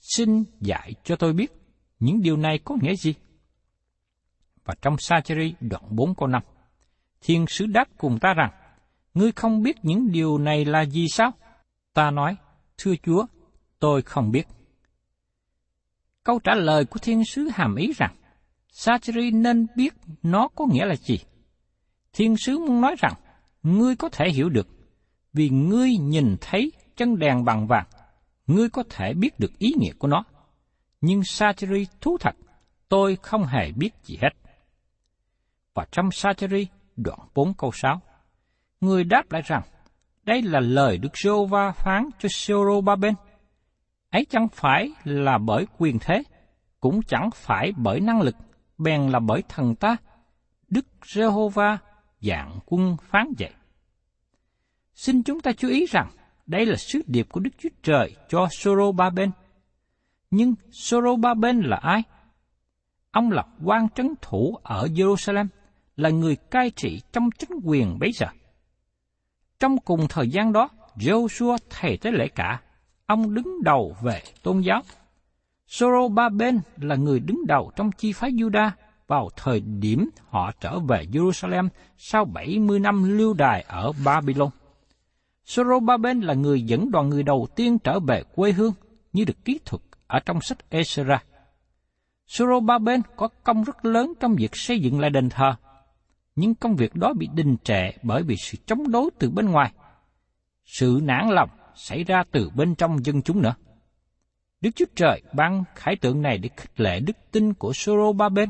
xin 0.00 0.44
dạy 0.60 0.94
cho 1.04 1.16
tôi 1.16 1.32
biết 1.32 1.52
những 2.00 2.22
điều 2.22 2.36
này 2.36 2.58
có 2.64 2.76
nghĩa 2.82 2.94
gì? 2.94 3.14
Và 4.64 4.74
trong 4.82 4.96
sajari 4.96 5.52
đoạn 5.60 5.82
4 5.90 6.14
câu 6.14 6.28
5, 6.28 6.42
thiên 7.20 7.46
sứ 7.46 7.66
đáp 7.66 7.88
cùng 7.98 8.18
ta 8.18 8.34
rằng, 8.34 8.50
ngươi 9.14 9.32
không 9.32 9.62
biết 9.62 9.76
những 9.82 10.12
điều 10.12 10.38
này 10.38 10.64
là 10.64 10.84
gì 10.84 11.08
sao? 11.08 11.30
Ta 11.94 12.10
nói, 12.10 12.36
thưa 12.78 12.94
Chúa, 13.02 13.26
tôi 13.78 14.02
không 14.02 14.30
biết. 14.30 14.48
Câu 16.24 16.38
trả 16.44 16.54
lời 16.54 16.84
của 16.84 16.98
thiên 16.98 17.24
sứ 17.24 17.48
hàm 17.54 17.74
ý 17.74 17.92
rằng, 17.96 18.14
Sacheri 18.72 19.30
nên 19.30 19.66
biết 19.76 19.94
nó 20.22 20.48
có 20.48 20.66
nghĩa 20.66 20.86
là 20.86 20.96
gì. 20.96 21.18
Thiên 22.12 22.36
sứ 22.36 22.58
muốn 22.58 22.80
nói 22.80 22.94
rằng, 22.98 23.14
ngươi 23.62 23.96
có 23.96 24.08
thể 24.08 24.30
hiểu 24.30 24.48
được, 24.48 24.68
vì 25.38 25.48
ngươi 25.48 25.96
nhìn 25.96 26.36
thấy 26.40 26.72
chân 26.96 27.18
đèn 27.18 27.44
bằng 27.44 27.66
vàng, 27.66 27.86
ngươi 28.46 28.68
có 28.68 28.82
thể 28.90 29.14
biết 29.14 29.40
được 29.40 29.58
ý 29.58 29.72
nghĩa 29.78 29.92
của 29.98 30.08
nó. 30.08 30.24
Nhưng 31.00 31.24
Sacheri 31.24 31.86
thú 32.00 32.16
thật, 32.20 32.36
tôi 32.88 33.16
không 33.22 33.44
hề 33.44 33.72
biết 33.72 33.90
gì 34.02 34.18
hết. 34.22 34.28
Và 35.74 35.86
trong 35.90 36.10
Sacheri 36.10 36.66
đoạn 36.96 37.18
4 37.34 37.54
câu 37.54 37.70
6, 37.72 38.00
người 38.80 39.04
đáp 39.04 39.32
lại 39.32 39.42
rằng, 39.44 39.62
đây 40.24 40.42
là 40.42 40.60
lời 40.60 40.98
Đức 40.98 41.12
Sô 41.14 41.46
Va 41.46 41.72
phán 41.72 42.08
cho 42.18 42.28
Sô 42.28 42.80
Ba 42.80 42.96
Bên. 42.96 43.14
Ấy 44.10 44.26
chẳng 44.30 44.48
phải 44.52 44.90
là 45.04 45.38
bởi 45.38 45.66
quyền 45.78 45.98
thế, 45.98 46.22
cũng 46.80 47.02
chẳng 47.02 47.30
phải 47.34 47.72
bởi 47.76 48.00
năng 48.00 48.20
lực, 48.20 48.36
bèn 48.78 49.08
là 49.08 49.20
bởi 49.20 49.42
thần 49.48 49.74
ta. 49.74 49.96
Đức 50.68 50.86
Jehovah 51.02 51.76
dạng 52.20 52.58
quân 52.66 52.96
phán 53.10 53.32
vậy. 53.38 53.52
Xin 54.98 55.22
chúng 55.22 55.40
ta 55.40 55.52
chú 55.52 55.68
ý 55.68 55.86
rằng, 55.86 56.10
đây 56.46 56.66
là 56.66 56.76
sứ 56.76 57.00
điệp 57.06 57.26
của 57.30 57.40
Đức 57.40 57.50
Chúa 57.58 57.68
Trời 57.82 58.16
cho 58.28 58.48
Soro 58.50 58.92
Ba 58.92 59.10
Bên. 59.10 59.30
Nhưng 60.30 60.54
Soro 60.70 61.16
Ba 61.16 61.34
Bên 61.34 61.60
là 61.60 61.76
ai? 61.76 62.02
Ông 63.10 63.30
là 63.30 63.44
quan 63.64 63.88
trấn 63.88 64.14
thủ 64.22 64.58
ở 64.62 64.88
Jerusalem, 64.94 65.46
là 65.96 66.10
người 66.10 66.36
cai 66.36 66.70
trị 66.70 67.00
trong 67.12 67.30
chính 67.38 67.50
quyền 67.64 67.98
bấy 67.98 68.12
giờ. 68.12 68.26
Trong 69.60 69.78
cùng 69.78 70.06
thời 70.08 70.28
gian 70.28 70.52
đó, 70.52 70.68
Joshua 70.96 71.58
thầy 71.70 71.96
tế 71.96 72.10
lễ 72.10 72.28
cả, 72.28 72.60
ông 73.06 73.34
đứng 73.34 73.62
đầu 73.62 73.96
về 74.02 74.22
tôn 74.42 74.60
giáo. 74.60 74.82
Sorobaben 75.66 76.60
là 76.76 76.96
người 76.96 77.20
đứng 77.20 77.46
đầu 77.46 77.72
trong 77.76 77.90
chi 77.92 78.12
phái 78.12 78.30
Juda 78.30 78.70
vào 79.06 79.28
thời 79.36 79.60
điểm 79.60 80.10
họ 80.28 80.52
trở 80.60 80.78
về 80.78 81.06
Jerusalem 81.12 81.68
sau 81.96 82.24
70 82.24 82.78
năm 82.78 83.18
lưu 83.18 83.34
đài 83.34 83.64
ở 83.68 83.92
Babylon. 84.04 84.50
Sorobaben 85.48 86.20
là 86.20 86.34
người 86.34 86.62
dẫn 86.62 86.90
đoàn 86.90 87.08
người 87.08 87.22
đầu 87.22 87.46
tiên 87.56 87.78
trở 87.78 88.00
về 88.00 88.22
quê 88.34 88.52
hương 88.52 88.72
như 89.12 89.24
được 89.24 89.44
ký 89.44 89.60
thuật 89.64 89.82
ở 90.06 90.20
trong 90.26 90.40
sách 90.40 90.58
Ezra. 90.70 91.18
Sorobaben 92.26 93.02
có 93.16 93.28
công 93.44 93.64
rất 93.64 93.84
lớn 93.84 94.12
trong 94.20 94.34
việc 94.34 94.56
xây 94.56 94.80
dựng 94.80 95.00
lại 95.00 95.10
đền 95.10 95.28
thờ 95.28 95.54
nhưng 96.36 96.54
công 96.54 96.76
việc 96.76 96.94
đó 96.94 97.12
bị 97.18 97.28
đình 97.34 97.56
trệ 97.64 97.90
bởi 98.02 98.22
vì 98.22 98.36
sự 98.36 98.58
chống 98.66 98.90
đối 98.90 99.10
từ 99.18 99.30
bên 99.30 99.50
ngoài. 99.50 99.72
Sự 100.64 101.00
nản 101.02 101.28
lòng 101.28 101.48
xảy 101.74 102.04
ra 102.04 102.24
từ 102.30 102.50
bên 102.54 102.74
trong 102.74 103.04
dân 103.04 103.22
chúng 103.22 103.42
nữa. 103.42 103.54
Đức 104.60 104.70
Chúa 104.76 104.84
Trời 104.94 105.22
ban 105.32 105.64
khải 105.74 105.96
tượng 105.96 106.22
này 106.22 106.38
để 106.38 106.50
khích 106.56 106.80
lệ 106.80 107.00
đức 107.00 107.16
tin 107.32 107.54
của 107.54 107.72
Sorobaben. 107.72 108.48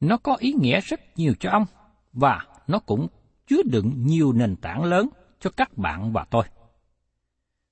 Nó 0.00 0.16
có 0.16 0.36
ý 0.38 0.52
nghĩa 0.52 0.80
rất 0.80 1.00
nhiều 1.16 1.34
cho 1.40 1.50
ông, 1.50 1.64
và 2.12 2.40
nó 2.66 2.78
cũng 2.78 3.08
chứa 3.46 3.62
đựng 3.64 3.92
nhiều 4.06 4.32
nền 4.32 4.56
tảng 4.56 4.84
lớn 4.84 5.08
cho 5.40 5.50
các 5.56 5.78
bạn 5.78 6.12
và 6.12 6.24
tôi. 6.30 6.44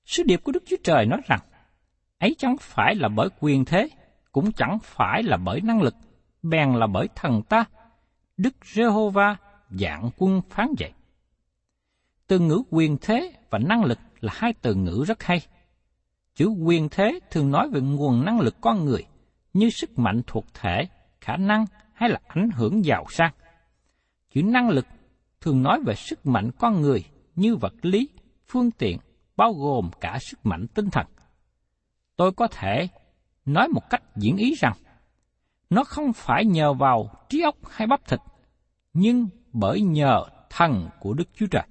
Sứ 0.05 0.23
điệp 0.23 0.41
của 0.43 0.51
Đức 0.51 0.63
Chúa 0.65 0.77
Trời 0.83 1.05
nói 1.05 1.21
rằng, 1.27 1.39
ấy 2.19 2.35
chẳng 2.37 2.55
phải 2.59 2.95
là 2.95 3.09
bởi 3.09 3.29
quyền 3.39 3.65
thế, 3.65 3.89
cũng 4.31 4.51
chẳng 4.51 4.77
phải 4.83 5.23
là 5.23 5.37
bởi 5.37 5.61
năng 5.61 5.81
lực, 5.81 5.95
bèn 6.43 6.73
là 6.73 6.87
bởi 6.87 7.07
thần 7.15 7.41
ta, 7.43 7.65
Đức 8.37 8.55
Giê-hô-va 8.65 9.35
dạng 9.69 10.09
quân 10.17 10.41
phán 10.49 10.67
dạy. 10.77 10.93
Từ 12.27 12.39
ngữ 12.39 12.63
quyền 12.69 12.97
thế 13.01 13.33
và 13.49 13.59
năng 13.59 13.83
lực 13.83 13.99
là 14.19 14.33
hai 14.35 14.53
từ 14.61 14.75
ngữ 14.75 15.03
rất 15.07 15.23
hay. 15.23 15.41
Chữ 16.35 16.47
quyền 16.47 16.89
thế 16.89 17.19
thường 17.31 17.51
nói 17.51 17.69
về 17.69 17.81
nguồn 17.81 18.25
năng 18.25 18.39
lực 18.39 18.55
con 18.61 18.85
người, 18.85 19.05
như 19.53 19.69
sức 19.69 19.99
mạnh 19.99 20.21
thuộc 20.27 20.45
thể, 20.53 20.87
khả 21.21 21.37
năng 21.37 21.65
hay 21.93 22.09
là 22.09 22.19
ảnh 22.27 22.49
hưởng 22.49 22.85
giàu 22.85 23.05
sang. 23.09 23.33
Chữ 24.33 24.43
năng 24.43 24.69
lực 24.69 24.85
thường 25.41 25.63
nói 25.63 25.81
về 25.85 25.95
sức 25.95 26.25
mạnh 26.25 26.51
con 26.59 26.81
người 26.81 27.03
như 27.37 27.55
vật 27.55 27.73
lý, 27.81 28.09
phương 28.47 28.71
tiện, 28.71 28.97
bao 29.37 29.53
gồm 29.53 29.89
cả 30.01 30.17
sức 30.21 30.45
mạnh 30.45 30.67
tinh 30.67 30.89
thần. 30.89 31.05
Tôi 32.15 32.31
có 32.31 32.47
thể 32.47 32.87
nói 33.45 33.67
một 33.67 33.89
cách 33.89 34.03
diễn 34.15 34.37
ý 34.37 34.55
rằng, 34.55 34.73
nó 35.69 35.83
không 35.83 36.13
phải 36.13 36.45
nhờ 36.45 36.73
vào 36.73 37.09
trí 37.29 37.41
óc 37.41 37.55
hay 37.69 37.87
bắp 37.87 38.07
thịt, 38.07 38.19
nhưng 38.93 39.27
bởi 39.53 39.81
nhờ 39.81 40.25
thần 40.49 40.89
của 40.99 41.13
Đức 41.13 41.29
Chúa 41.35 41.47
Trời. 41.51 41.67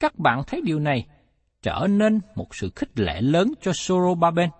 Các 0.00 0.18
bạn 0.18 0.42
thấy 0.46 0.60
điều 0.64 0.78
này 0.78 1.06
trở 1.62 1.86
nên 1.90 2.20
một 2.34 2.54
sự 2.54 2.70
khích 2.76 2.98
lệ 2.98 3.20
lớn 3.20 3.52
cho 3.60 3.72
Sorobaben. 3.72 4.50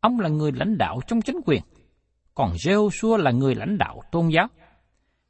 Ông 0.00 0.20
là 0.20 0.28
người 0.28 0.52
lãnh 0.52 0.78
đạo 0.78 1.00
trong 1.06 1.22
chính 1.22 1.40
quyền, 1.46 1.62
còn 2.34 2.52
Jehoshua 2.52 3.16
là 3.16 3.30
người 3.30 3.54
lãnh 3.54 3.78
đạo 3.78 4.02
tôn 4.12 4.28
giáo. 4.28 4.48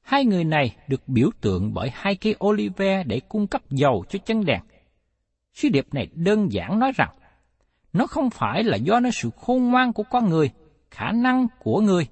Hai 0.06 0.24
người 0.24 0.44
này 0.44 0.76
được 0.88 1.08
biểu 1.08 1.30
tượng 1.40 1.74
bởi 1.74 1.90
hai 1.92 2.16
cây 2.16 2.36
olive 2.44 3.04
để 3.04 3.20
cung 3.28 3.46
cấp 3.46 3.70
dầu 3.70 4.04
cho 4.08 4.18
chân 4.18 4.44
đèn. 4.44 4.60
Sứ 5.52 5.68
điệp 5.68 5.94
này 5.94 6.08
đơn 6.14 6.52
giản 6.52 6.78
nói 6.78 6.92
rằng, 6.96 7.14
nó 7.92 8.06
không 8.06 8.30
phải 8.30 8.64
là 8.64 8.76
do 8.76 9.00
nó 9.00 9.10
sự 9.12 9.30
khôn 9.36 9.64
ngoan 9.64 9.92
của 9.92 10.02
con 10.02 10.28
người, 10.28 10.50
khả 10.90 11.12
năng 11.12 11.46
của 11.58 11.80
người, 11.80 12.06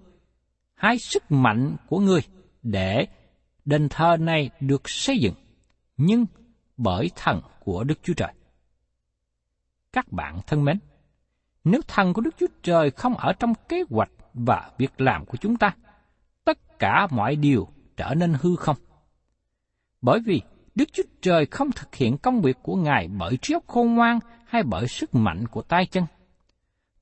hay 0.74 0.98
sức 0.98 1.22
mạnh 1.28 1.76
của 1.88 1.98
người, 1.98 2.20
để 2.62 3.06
đền 3.64 3.88
thờ 3.88 4.16
này 4.20 4.50
được 4.60 4.88
xây 4.88 5.18
dựng, 5.18 5.34
nhưng 5.96 6.26
bởi 6.76 7.10
thần 7.16 7.40
của 7.60 7.84
Đức 7.84 7.98
Chúa 8.02 8.14
Trời. 8.14 8.32
Các 9.92 10.12
bạn 10.12 10.40
thân 10.46 10.64
mến, 10.64 10.78
nếu 11.64 11.80
thần 11.88 12.12
của 12.12 12.20
Đức 12.20 12.34
Chúa 12.38 12.46
Trời 12.62 12.90
không 12.90 13.14
ở 13.14 13.32
trong 13.32 13.52
kế 13.68 13.84
hoạch 13.90 14.10
và 14.34 14.70
việc 14.78 15.00
làm 15.00 15.26
của 15.26 15.36
chúng 15.36 15.56
ta, 15.56 15.74
tất 16.44 16.78
cả 16.78 17.06
mọi 17.10 17.36
điều 17.36 17.68
trở 17.96 18.14
nên 18.14 18.34
hư 18.40 18.56
không. 18.56 18.76
Bởi 20.02 20.20
vì 20.20 20.42
Đức 20.74 20.92
Chúa 20.92 21.02
Trời 21.22 21.46
không 21.46 21.72
thực 21.72 21.94
hiện 21.94 22.18
công 22.18 22.40
việc 22.42 22.56
của 22.62 22.76
Ngài 22.76 23.08
bởi 23.18 23.36
trí 23.42 23.54
óc 23.54 23.64
khôn 23.66 23.94
ngoan 23.94 24.18
hay 24.46 24.62
bởi 24.62 24.88
sức 24.88 25.14
mạnh 25.14 25.46
của 25.48 25.62
tay 25.62 25.86
chân. 25.86 26.04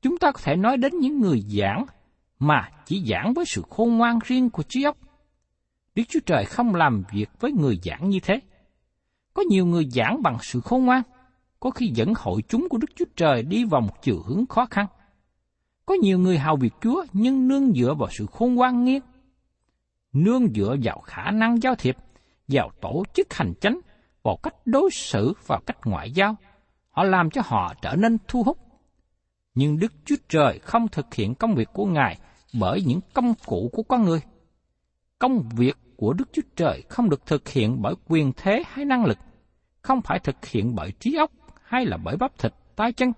Chúng 0.03 0.19
ta 0.19 0.33
có 0.33 0.41
thể 0.43 0.57
nói 0.57 0.77
đến 0.77 0.99
những 0.99 1.21
người 1.21 1.41
giảng 1.41 1.87
mà 2.39 2.69
chỉ 2.87 3.05
giảng 3.07 3.35
với 3.35 3.45
sự 3.45 3.63
khôn 3.71 3.97
ngoan 3.99 4.19
riêng 4.25 4.51
của 4.51 4.63
trí 4.63 4.83
óc 4.83 4.97
Đức 5.95 6.03
Chúa 6.09 6.21
Trời 6.27 6.45
không 6.45 6.75
làm 6.75 7.05
việc 7.13 7.31
với 7.41 7.53
người 7.53 7.79
giảng 7.85 8.09
như 8.09 8.21
thế. 8.23 8.41
Có 9.35 9.43
nhiều 9.49 9.67
người 9.67 9.89
giảng 9.91 10.23
bằng 10.23 10.37
sự 10.43 10.61
khôn 10.61 10.85
ngoan, 10.85 11.03
có 11.61 11.71
khi 11.71 11.91
dẫn 11.95 12.13
hội 12.17 12.43
chúng 12.49 12.69
của 12.69 12.79
Đức 12.79 12.91
Chúa 12.97 13.05
Trời 13.17 13.43
đi 13.43 13.65
vào 13.65 13.81
một 13.81 14.03
chiều 14.03 14.23
hướng 14.27 14.47
khó 14.47 14.67
khăn. 14.71 14.87
Có 15.87 15.95
nhiều 15.95 16.19
người 16.19 16.39
hào 16.39 16.57
việc 16.57 16.73
Chúa 16.81 17.05
nhưng 17.13 17.49
nương 17.49 17.73
dựa 17.73 17.95
vào 17.99 18.09
sự 18.13 18.27
khôn 18.27 18.55
ngoan 18.55 18.85
nghiêng. 18.85 19.03
Nương 20.13 20.53
dựa 20.55 20.77
vào 20.83 21.01
khả 21.01 21.31
năng 21.31 21.63
giao 21.63 21.75
thiệp, 21.75 21.97
vào 22.49 22.71
tổ 22.81 23.05
chức 23.15 23.35
hành 23.35 23.53
chánh, 23.61 23.81
vào 24.23 24.37
cách 24.43 24.55
đối 24.65 24.91
xử, 24.91 25.33
và 25.47 25.61
cách 25.67 25.79
ngoại 25.85 26.11
giao. 26.11 26.37
Họ 26.91 27.05
làm 27.05 27.31
cho 27.31 27.43
họ 27.45 27.75
trở 27.83 27.97
nên 27.97 28.19
thu 28.29 28.43
hút. 28.43 28.59
Nhưng 29.55 29.79
Đức 29.79 29.93
Chúa 30.05 30.17
Trời 30.29 30.59
không 30.59 30.89
thực 30.89 31.15
hiện 31.15 31.35
công 31.35 31.55
việc 31.55 31.69
của 31.73 31.87
Ngài 31.87 32.19
bởi 32.61 32.83
những 32.83 33.01
công 33.15 33.35
cụ 33.47 33.71
của 33.73 33.83
con 33.83 34.05
người. 34.05 34.21
Công 35.19 35.49
việc 35.57 35.77
của 35.97 36.13
Đức 36.13 36.29
Chúa 36.33 36.43
Trời 36.57 36.83
không 36.89 37.11
được 37.11 37.27
thực 37.27 37.49
hiện 37.49 37.83
bởi 37.83 37.95
quyền 38.09 38.33
thế 38.37 38.63
hay 38.67 38.85
năng 38.85 39.05
lực, 39.05 39.19
không 39.83 40.01
phải 40.03 40.19
thực 40.19 40.47
hiện 40.47 40.75
bởi 40.75 40.93
trí 40.93 41.17
óc 41.17 41.31
hay 41.63 41.87
là 41.87 41.97
bởi 41.97 42.17
bắp 42.17 42.39
thịt, 42.39 42.53
tay 42.77 42.93
chân, 42.93 43.13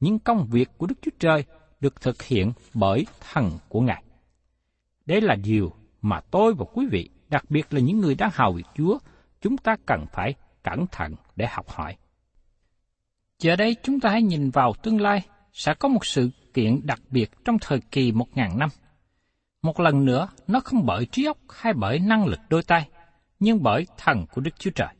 nhưng 0.00 0.18
công 0.18 0.46
việc 0.50 0.68
của 0.78 0.86
Đức 0.86 0.94
Chúa 1.02 1.10
Trời 1.18 1.44
được 1.80 2.00
thực 2.00 2.22
hiện 2.22 2.52
bởi 2.74 3.06
thần 3.32 3.50
của 3.68 3.80
Ngài. 3.80 4.02
Đây 5.06 5.20
là 5.20 5.34
điều 5.34 5.72
mà 6.06 6.20
tôi 6.30 6.54
và 6.54 6.64
quý 6.72 6.86
vị, 6.90 7.08
đặc 7.28 7.44
biệt 7.48 7.74
là 7.74 7.80
những 7.80 8.00
người 8.00 8.14
đang 8.14 8.30
hào 8.32 8.52
việc 8.52 8.66
Chúa, 8.74 8.98
chúng 9.40 9.56
ta 9.56 9.76
cần 9.86 10.06
phải 10.12 10.34
cẩn 10.62 10.86
thận 10.86 11.14
để 11.36 11.46
học 11.46 11.68
hỏi. 11.68 11.96
Giờ 13.38 13.56
đây 13.56 13.76
chúng 13.82 14.00
ta 14.00 14.10
hãy 14.10 14.22
nhìn 14.22 14.50
vào 14.50 14.74
tương 14.82 15.00
lai 15.00 15.22
sẽ 15.52 15.74
có 15.74 15.88
một 15.88 16.06
sự 16.06 16.30
kiện 16.54 16.80
đặc 16.84 17.00
biệt 17.10 17.30
trong 17.44 17.56
thời 17.60 17.80
kỳ 17.80 18.12
một 18.12 18.36
ngàn 18.36 18.58
năm. 18.58 18.68
Một 19.62 19.80
lần 19.80 20.04
nữa, 20.04 20.28
nó 20.46 20.60
không 20.60 20.86
bởi 20.86 21.06
trí 21.06 21.24
óc 21.24 21.38
hay 21.50 21.72
bởi 21.72 21.98
năng 21.98 22.26
lực 22.26 22.40
đôi 22.48 22.62
tay, 22.62 22.88
nhưng 23.40 23.62
bởi 23.62 23.86
thần 23.98 24.26
của 24.32 24.40
Đức 24.40 24.50
Chúa 24.58 24.70
Trời. 24.70 24.94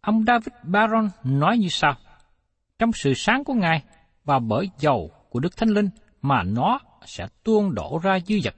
Ông 0.00 0.24
David 0.26 0.54
Baron 0.62 1.10
nói 1.24 1.58
như 1.58 1.68
sau, 1.68 1.94
trong 2.78 2.92
sự 2.92 3.14
sáng 3.14 3.44
của 3.44 3.54
Ngài 3.54 3.82
và 4.24 4.38
bởi 4.38 4.70
dầu 4.78 5.10
của 5.30 5.40
Đức 5.40 5.56
Thánh 5.56 5.68
Linh 5.68 5.88
mà 6.22 6.42
nó 6.42 6.80
sẽ 7.06 7.26
tuôn 7.44 7.74
đổ 7.74 8.00
ra 8.02 8.18
dư 8.26 8.40
dật. 8.40 8.54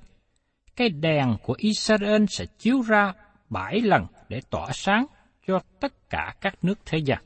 Cái 0.78 0.88
đèn 0.88 1.36
của 1.42 1.54
Israel 1.58 2.24
sẽ 2.28 2.44
chiếu 2.58 2.82
ra 2.82 3.12
bảy 3.50 3.80
lần 3.80 4.06
để 4.28 4.40
tỏa 4.50 4.66
sáng 4.72 5.06
cho 5.46 5.60
tất 5.80 6.10
cả 6.10 6.34
các 6.40 6.54
nước 6.62 6.78
thế 6.86 6.98
gian. 6.98 7.18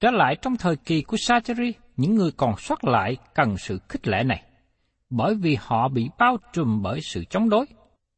Trở 0.00 0.10
lại 0.10 0.36
trong 0.42 0.56
thời 0.56 0.76
kỳ 0.76 1.02
của 1.02 1.16
Sacheri, 1.16 1.72
những 1.96 2.14
người 2.14 2.30
còn 2.36 2.54
sót 2.58 2.84
lại 2.84 3.16
cần 3.34 3.56
sự 3.56 3.78
khích 3.88 4.08
lệ 4.08 4.22
này, 4.24 4.42
bởi 5.10 5.34
vì 5.34 5.56
họ 5.60 5.88
bị 5.88 6.08
bao 6.18 6.36
trùm 6.52 6.82
bởi 6.82 7.00
sự 7.00 7.24
chống 7.24 7.48
đối. 7.48 7.66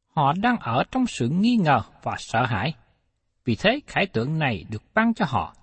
Họ 0.07 0.33
đang 0.41 0.57
ở 0.59 0.83
trong 0.91 1.07
sự 1.07 1.29
nghi 1.29 1.55
ngờ 1.55 1.81
và 2.03 2.15
sợ 2.17 2.45
hãi. 2.45 2.73
Vì 3.45 3.55
thế 3.55 3.79
khải 3.87 4.05
tượng 4.05 4.39
này 4.39 4.65
được 4.71 4.83
ban 4.93 5.13
cho 5.13 5.25
họ. 5.27 5.55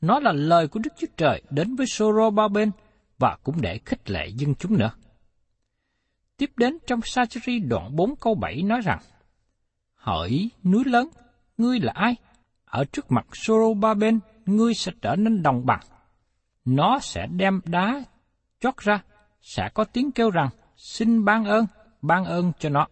Nó 0.00 0.20
là 0.20 0.32
lời 0.32 0.68
của 0.68 0.80
Đức 0.84 0.92
Chúa 0.98 1.06
Trời 1.16 1.42
đến 1.50 1.76
với 1.76 1.86
Soro 1.86 2.30
bao 2.30 2.48
bên 2.48 2.70
và 3.18 3.36
cũng 3.42 3.60
để 3.60 3.78
khích 3.84 4.10
lệ 4.10 4.26
dân 4.26 4.54
chúng 4.54 4.78
nữa. 4.78 4.90
Tiếp 6.42 6.52
đến 6.56 6.78
trong 6.86 7.00
Sacheri 7.04 7.58
đoạn 7.58 7.96
4 7.96 8.16
câu 8.16 8.34
7 8.34 8.62
nói 8.62 8.80
rằng, 8.84 8.98
Hỡi 9.94 10.50
núi 10.64 10.84
lớn, 10.86 11.08
ngươi 11.56 11.80
là 11.80 11.92
ai? 11.94 12.16
Ở 12.64 12.84
trước 12.84 13.12
mặt 13.12 13.26
Soro 13.32 13.74
ba 13.74 13.94
bên, 13.94 14.20
ngươi 14.46 14.74
sẽ 14.74 14.92
trở 15.02 15.16
nên 15.16 15.42
đồng 15.42 15.66
bằng. 15.66 15.80
Nó 16.64 16.98
sẽ 16.98 17.26
đem 17.26 17.60
đá 17.64 18.04
chót 18.60 18.76
ra, 18.76 19.02
sẽ 19.40 19.68
có 19.74 19.84
tiếng 19.84 20.12
kêu 20.12 20.30
rằng, 20.30 20.48
xin 20.76 21.24
ban 21.24 21.44
ơn, 21.44 21.66
ban 22.02 22.24
ơn 22.24 22.52
cho 22.58 22.68
nó. 22.68 22.86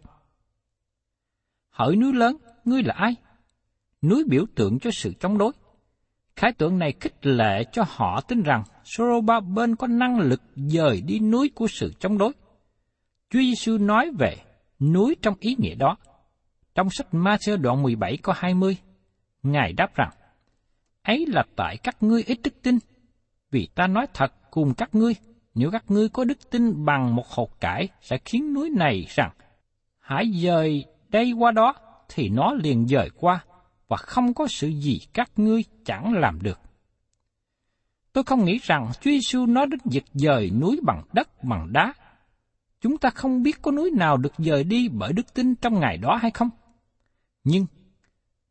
Hỡi 1.70 1.96
núi 1.96 2.12
lớn, 2.12 2.36
ngươi 2.64 2.82
là 2.82 2.94
ai? 2.94 3.14
Núi 4.02 4.24
biểu 4.28 4.44
tượng 4.54 4.78
cho 4.78 4.90
sự 4.90 5.12
chống 5.20 5.38
đối. 5.38 5.52
Khái 6.36 6.52
tượng 6.52 6.78
này 6.78 6.94
khích 7.00 7.26
lệ 7.26 7.64
cho 7.72 7.84
họ 7.88 8.20
tin 8.20 8.42
rằng 8.42 8.64
Soroba 8.84 9.40
bên 9.40 9.76
có 9.76 9.86
năng 9.86 10.20
lực 10.20 10.42
dời 10.56 11.00
đi 11.00 11.18
núi 11.20 11.50
của 11.54 11.66
sự 11.68 11.92
chống 11.98 12.18
đối. 12.18 12.32
Chúa 13.30 13.40
Giêsu 13.40 13.78
nói 13.78 14.10
về 14.18 14.36
núi 14.80 15.16
trong 15.22 15.34
ý 15.40 15.56
nghĩa 15.58 15.74
đó. 15.74 15.96
Trong 16.74 16.90
sách 16.90 17.14
Ma-sơ 17.14 17.56
đoạn 17.56 17.82
17 17.82 18.16
có 18.16 18.32
20, 18.36 18.76
Ngài 19.42 19.72
đáp 19.72 19.94
rằng, 19.94 20.10
ấy 21.02 21.26
là 21.28 21.44
tại 21.56 21.76
các 21.76 22.02
ngươi 22.02 22.22
ít 22.22 22.38
đức 22.44 22.62
tin, 22.62 22.78
vì 23.50 23.68
ta 23.74 23.86
nói 23.86 24.06
thật 24.14 24.32
cùng 24.50 24.74
các 24.74 24.94
ngươi, 24.94 25.14
nếu 25.54 25.70
các 25.70 25.84
ngươi 25.88 26.08
có 26.08 26.24
đức 26.24 26.50
tin 26.50 26.84
bằng 26.84 27.14
một 27.14 27.26
hột 27.28 27.60
cải 27.60 27.88
sẽ 28.00 28.18
khiến 28.24 28.54
núi 28.54 28.70
này 28.70 29.06
rằng, 29.08 29.30
hãy 29.98 30.32
dời 30.32 30.84
đây 31.08 31.32
qua 31.32 31.50
đó, 31.50 31.74
thì 32.08 32.28
nó 32.28 32.54
liền 32.54 32.88
dời 32.88 33.10
qua, 33.16 33.44
và 33.88 33.96
không 33.96 34.34
có 34.34 34.46
sự 34.46 34.68
gì 34.68 35.00
các 35.12 35.30
ngươi 35.36 35.64
chẳng 35.84 36.12
làm 36.14 36.42
được. 36.42 36.60
Tôi 38.12 38.24
không 38.24 38.44
nghĩ 38.44 38.58
rằng 38.62 38.90
Chúa 39.00 39.10
Giêsu 39.10 39.46
nói 39.46 39.66
đến 39.70 39.80
việc 39.84 40.04
dời 40.12 40.50
núi 40.50 40.80
bằng 40.82 41.02
đất 41.12 41.44
bằng 41.44 41.72
đá. 41.72 41.92
Chúng 42.80 42.98
ta 42.98 43.10
không 43.10 43.42
biết 43.42 43.62
có 43.62 43.70
núi 43.70 43.90
nào 43.90 44.16
được 44.16 44.32
dời 44.38 44.64
đi 44.64 44.88
bởi 44.88 45.12
đức 45.12 45.34
tin 45.34 45.54
trong 45.54 45.80
ngày 45.80 45.96
đó 45.96 46.18
hay 46.22 46.30
không. 46.30 46.50
Nhưng 47.44 47.66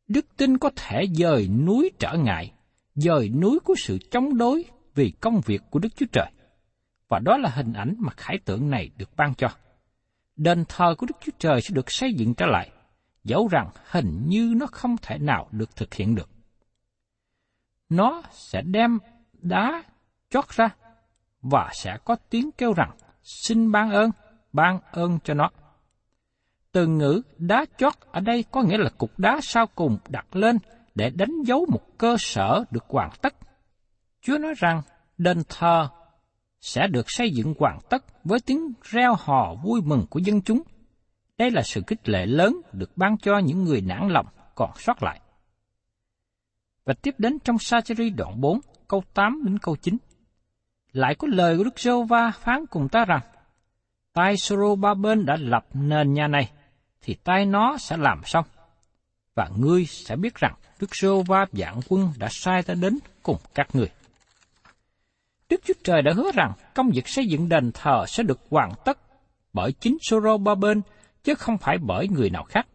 đức 0.07 0.25
tin 0.37 0.57
có 0.57 0.69
thể 0.75 1.05
dời 1.13 1.47
núi 1.47 1.91
trở 1.99 2.13
ngại, 2.17 2.53
dời 2.95 3.29
núi 3.29 3.59
của 3.63 3.75
sự 3.77 3.97
chống 4.11 4.37
đối 4.37 4.65
vì 4.95 5.11
công 5.21 5.41
việc 5.45 5.61
của 5.69 5.79
Đức 5.79 5.95
Chúa 5.95 6.05
Trời. 6.11 6.31
Và 7.07 7.19
đó 7.19 7.37
là 7.37 7.49
hình 7.49 7.73
ảnh 7.73 7.95
mà 7.99 8.11
khải 8.17 8.39
tượng 8.45 8.69
này 8.69 8.89
được 8.97 9.09
ban 9.17 9.35
cho. 9.35 9.47
Đền 10.35 10.63
thờ 10.69 10.95
của 10.97 11.05
Đức 11.05 11.17
Chúa 11.21 11.31
Trời 11.39 11.61
sẽ 11.61 11.69
được 11.73 11.91
xây 11.91 12.13
dựng 12.13 12.33
trở 12.33 12.45
lại, 12.45 12.71
dẫu 13.23 13.47
rằng 13.47 13.69
hình 13.85 14.23
như 14.27 14.53
nó 14.57 14.65
không 14.65 14.95
thể 15.01 15.17
nào 15.17 15.47
được 15.51 15.75
thực 15.75 15.93
hiện 15.93 16.15
được. 16.15 16.29
Nó 17.89 18.21
sẽ 18.31 18.61
đem 18.61 18.99
đá 19.33 19.83
chót 20.29 20.49
ra 20.49 20.69
và 21.41 21.69
sẽ 21.73 21.97
có 22.05 22.15
tiếng 22.29 22.51
kêu 22.51 22.73
rằng 22.73 22.91
xin 23.23 23.71
ban 23.71 23.91
ơn, 23.91 24.11
ban 24.53 24.79
ơn 24.91 25.19
cho 25.23 25.33
nó. 25.33 25.49
Từ 26.71 26.87
ngữ 26.87 27.21
đá 27.37 27.65
chót 27.77 27.93
ở 28.11 28.19
đây 28.19 28.45
có 28.51 28.61
nghĩa 28.61 28.77
là 28.77 28.89
cục 28.97 29.19
đá 29.19 29.39
sau 29.41 29.67
cùng 29.67 29.97
đặt 30.09 30.35
lên 30.35 30.57
để 30.95 31.09
đánh 31.09 31.41
dấu 31.45 31.65
một 31.69 31.81
cơ 31.97 32.15
sở 32.19 32.63
được 32.71 32.85
hoàn 32.87 33.09
tất. 33.21 33.33
Chúa 34.21 34.37
nói 34.37 34.53
rằng 34.57 34.81
đền 35.17 35.43
thờ 35.49 35.89
sẽ 36.61 36.87
được 36.87 37.05
xây 37.07 37.31
dựng 37.31 37.53
hoàn 37.59 37.79
tất 37.89 38.05
với 38.23 38.39
tiếng 38.39 38.73
reo 38.83 39.15
hò 39.19 39.55
vui 39.63 39.81
mừng 39.81 40.05
của 40.09 40.19
dân 40.19 40.41
chúng. 40.41 40.61
Đây 41.37 41.51
là 41.51 41.61
sự 41.61 41.81
kích 41.87 42.09
lệ 42.09 42.25
lớn 42.25 42.61
được 42.73 42.97
ban 42.97 43.17
cho 43.17 43.37
những 43.37 43.63
người 43.63 43.81
nản 43.81 44.07
lòng 44.09 44.25
còn 44.55 44.71
sót 44.77 45.03
lại. 45.03 45.21
Và 46.85 46.93
tiếp 46.93 47.15
đến 47.17 47.39
trong 47.39 47.59
Sacheri 47.59 48.09
đoạn 48.09 48.41
4, 48.41 48.59
câu 48.87 49.03
8 49.13 49.41
đến 49.45 49.59
câu 49.59 49.75
9. 49.75 49.97
Lại 50.93 51.15
có 51.15 51.27
lời 51.31 51.57
của 51.57 51.63
Đức 51.63 51.79
giê 51.79 51.91
va 52.09 52.31
phán 52.31 52.65
cùng 52.65 52.89
ta 52.89 53.05
rằng, 53.05 53.21
tay 54.13 54.37
Soro 54.37 54.75
ba 54.75 54.93
bên 54.93 55.25
đã 55.25 55.35
lập 55.39 55.65
nền 55.73 56.13
nhà 56.13 56.27
này, 56.27 56.51
thì 57.01 57.13
tay 57.13 57.45
nó 57.45 57.77
sẽ 57.77 57.97
làm 57.97 58.21
xong. 58.25 58.45
Và 59.35 59.49
ngươi 59.57 59.85
sẽ 59.85 60.15
biết 60.15 60.35
rằng 60.35 60.53
Đức 60.79 60.95
giê 60.95 61.09
va 61.27 61.45
dạng 61.51 61.79
quân 61.89 62.09
đã 62.17 62.27
sai 62.31 62.63
ta 62.63 62.73
đến 62.73 62.99
cùng 63.23 63.37
các 63.55 63.67
ngươi. 63.73 63.89
Đức 65.49 65.61
Chúa 65.65 65.73
Trời 65.83 66.01
đã 66.01 66.11
hứa 66.15 66.31
rằng 66.33 66.53
công 66.73 66.89
việc 66.89 67.07
xây 67.07 67.25
dựng 67.27 67.49
đền 67.49 67.71
thờ 67.73 68.05
sẽ 68.07 68.23
được 68.23 68.39
hoàn 68.49 68.71
tất 68.85 68.97
bởi 69.53 69.71
chính 69.71 69.97
Soro 70.01 70.37
ba 70.37 70.55
bên, 70.55 70.81
chứ 71.23 71.35
không 71.35 71.57
phải 71.57 71.77
bởi 71.77 72.07
người 72.07 72.29
nào 72.29 72.43
khác. 72.43 72.67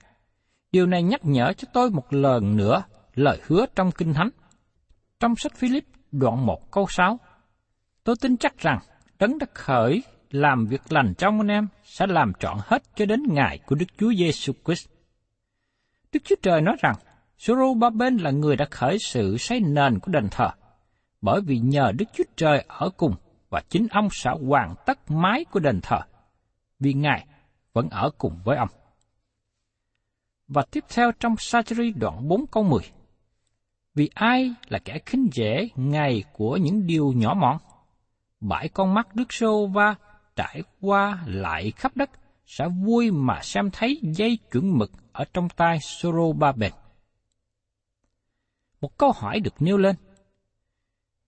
Điều 0.73 0.87
này 0.87 1.03
nhắc 1.03 1.21
nhở 1.25 1.53
cho 1.53 1.69
tôi 1.73 1.91
một 1.91 2.13
lần 2.13 2.57
nữa 2.57 2.83
lời 3.15 3.41
hứa 3.47 3.67
trong 3.77 3.91
Kinh 3.93 4.15
Thánh. 4.15 4.31
Trong 5.21 5.37
sách 5.37 5.53
Philip 5.57 5.85
đoạn 6.13 6.47
1 6.47 6.71
câu 6.71 6.87
6, 6.89 7.19
tôi 8.05 8.17
tin 8.21 8.37
chắc 8.37 8.59
rằng 8.59 8.79
Đấng 9.19 9.39
đã 9.39 9.47
khởi 9.55 10.03
làm 10.31 10.67
việc 10.67 10.93
lành 10.93 11.15
trong 11.19 11.41
anh 11.41 11.49
em 11.49 11.69
sẽ 11.85 12.07
làm 12.07 12.33
trọn 12.39 12.59
hết 12.61 12.83
cho 12.97 13.07
đến 13.07 13.23
ngày 13.29 13.59
của 13.67 13.75
Đức 13.75 13.87
Chúa 13.99 14.13
Giêsu 14.19 14.53
Christ. 14.65 14.89
Đức 16.13 16.21
Chúa 16.25 16.37
Trời 16.43 16.61
nói 16.61 16.77
rằng, 16.81 16.95
Zerubbabel 17.39 18.23
là 18.23 18.31
người 18.31 18.57
đã 18.57 18.65
khởi 18.71 18.99
sự 18.99 19.37
xây 19.39 19.61
nền 19.61 19.99
của 19.99 20.13
đền 20.13 20.29
thờ, 20.31 20.49
bởi 21.21 21.41
vì 21.47 21.59
nhờ 21.59 21.93
Đức 21.99 22.05
Chúa 22.13 22.25
Trời 22.37 22.65
ở 22.69 22.91
cùng 22.97 23.15
và 23.51 23.63
chính 23.69 23.87
ông 23.91 24.09
sẽ 24.11 24.31
hoàn 24.49 24.75
tất 24.87 25.11
mái 25.11 25.45
của 25.45 25.61
đền 25.61 25.81
thờ, 25.83 26.01
vì 26.81 26.93
Ngài 26.93 27.27
vẫn 27.73 27.89
ở 27.89 28.11
cùng 28.19 28.41
với 28.45 28.57
ông. 28.57 28.69
Và 30.49 30.63
tiếp 30.71 30.85
theo 30.89 31.13
trong 31.21 31.35
Sacheri 31.39 31.91
đoạn 31.91 32.29
4 32.29 32.47
câu 32.47 32.63
10. 32.63 32.81
Vì 33.95 34.11
ai 34.15 34.55
là 34.69 34.79
kẻ 34.79 34.99
khinh 35.07 35.29
dễ 35.33 35.69
ngày 35.77 36.25
của 36.33 36.57
những 36.57 36.87
điều 36.87 37.13
nhỏ 37.17 37.35
mọn? 37.35 37.59
Bãi 38.49 38.69
con 38.69 38.95
mắt 38.95 39.15
Đức 39.15 39.33
Sô 39.33 39.67
Va 39.67 39.95
trải 40.37 40.63
qua 40.81 41.25
lại 41.27 41.73
khắp 41.77 41.97
đất 41.97 42.11
sẽ 42.47 42.69
vui 42.69 43.11
mà 43.11 43.41
xem 43.43 43.71
thấy 43.73 44.01
dây 44.03 44.39
chuẩn 44.53 44.79
mực 44.79 44.91
ở 45.13 45.25
trong 45.33 45.49
tay 45.49 45.79
Soro 45.81 46.33
Ba 46.33 46.53
Một 48.81 48.99
câu 48.99 49.13
hỏi 49.13 49.41
được 49.41 49.63
nêu 49.63 49.77
lên. 49.77 49.97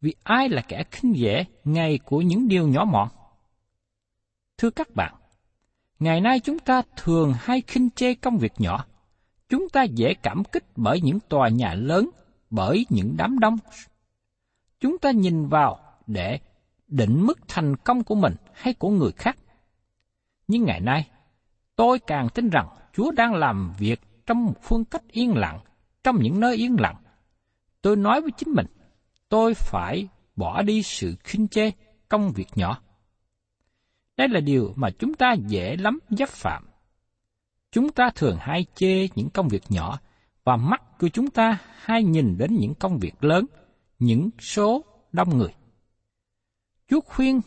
Vì 0.00 0.14
ai 0.22 0.48
là 0.48 0.62
kẻ 0.68 0.84
khinh 0.90 1.16
dễ 1.16 1.44
ngày 1.64 1.98
của 2.04 2.20
những 2.20 2.48
điều 2.48 2.68
nhỏ 2.68 2.84
mọn? 2.84 3.08
Thưa 4.58 4.70
các 4.70 4.94
bạn, 4.94 5.14
ngày 5.98 6.20
nay 6.20 6.40
chúng 6.40 6.58
ta 6.58 6.82
thường 6.96 7.34
hay 7.38 7.62
khinh 7.66 7.90
chê 7.90 8.14
công 8.14 8.38
việc 8.38 8.52
nhỏ. 8.58 8.86
Chúng 9.48 9.68
ta 9.68 9.82
dễ 9.82 10.14
cảm 10.22 10.44
kích 10.44 10.64
bởi 10.76 11.00
những 11.00 11.18
tòa 11.28 11.48
nhà 11.48 11.74
lớn, 11.74 12.10
bởi 12.50 12.86
những 12.88 13.14
đám 13.16 13.38
đông. 13.38 13.56
Chúng 14.80 14.98
ta 14.98 15.10
nhìn 15.10 15.48
vào 15.48 15.78
để 16.06 16.38
định 16.88 17.26
mức 17.26 17.38
thành 17.48 17.76
công 17.76 18.04
của 18.04 18.14
mình 18.14 18.34
hay 18.52 18.74
của 18.74 18.90
người 18.90 19.12
khác. 19.12 19.38
Nhưng 20.48 20.64
ngày 20.64 20.80
nay, 20.80 21.08
tôi 21.76 21.98
càng 21.98 22.28
tin 22.34 22.50
rằng 22.50 22.68
Chúa 22.92 23.10
đang 23.10 23.34
làm 23.34 23.72
việc 23.78 24.00
trong 24.26 24.44
một 24.44 24.54
phương 24.62 24.84
cách 24.84 25.02
yên 25.10 25.34
lặng, 25.36 25.60
trong 26.04 26.16
những 26.20 26.40
nơi 26.40 26.56
yên 26.56 26.76
lặng. 26.80 26.96
Tôi 27.82 27.96
nói 27.96 28.20
với 28.20 28.30
chính 28.36 28.54
mình, 28.54 28.66
tôi 29.28 29.54
phải 29.54 30.08
bỏ 30.36 30.62
đi 30.62 30.82
sự 30.82 31.16
khinh 31.24 31.48
chê 31.48 31.70
công 32.08 32.32
việc 32.32 32.48
nhỏ. 32.54 32.80
Đây 34.16 34.28
là 34.28 34.40
điều 34.40 34.72
mà 34.76 34.90
chúng 34.98 35.14
ta 35.14 35.32
dễ 35.32 35.76
lắm 35.76 35.98
dấp 36.10 36.28
phạm. 36.28 36.66
Chúng 37.72 37.92
ta 37.92 38.10
thường 38.14 38.36
hay 38.40 38.66
chê 38.74 39.08
những 39.14 39.30
công 39.30 39.48
việc 39.48 39.62
nhỏ 39.68 39.98
và 40.44 40.56
mắt 40.56 40.98
của 40.98 41.08
chúng 41.08 41.30
ta 41.30 41.58
hay 41.76 42.04
nhìn 42.04 42.38
đến 42.38 42.54
những 42.54 42.74
công 42.74 42.98
việc 42.98 43.24
lớn, 43.24 43.46
những 43.98 44.30
số 44.38 44.84
đông 45.12 45.38
người. 45.38 45.54
Chúa 46.88 47.00
khuyên 47.00 47.40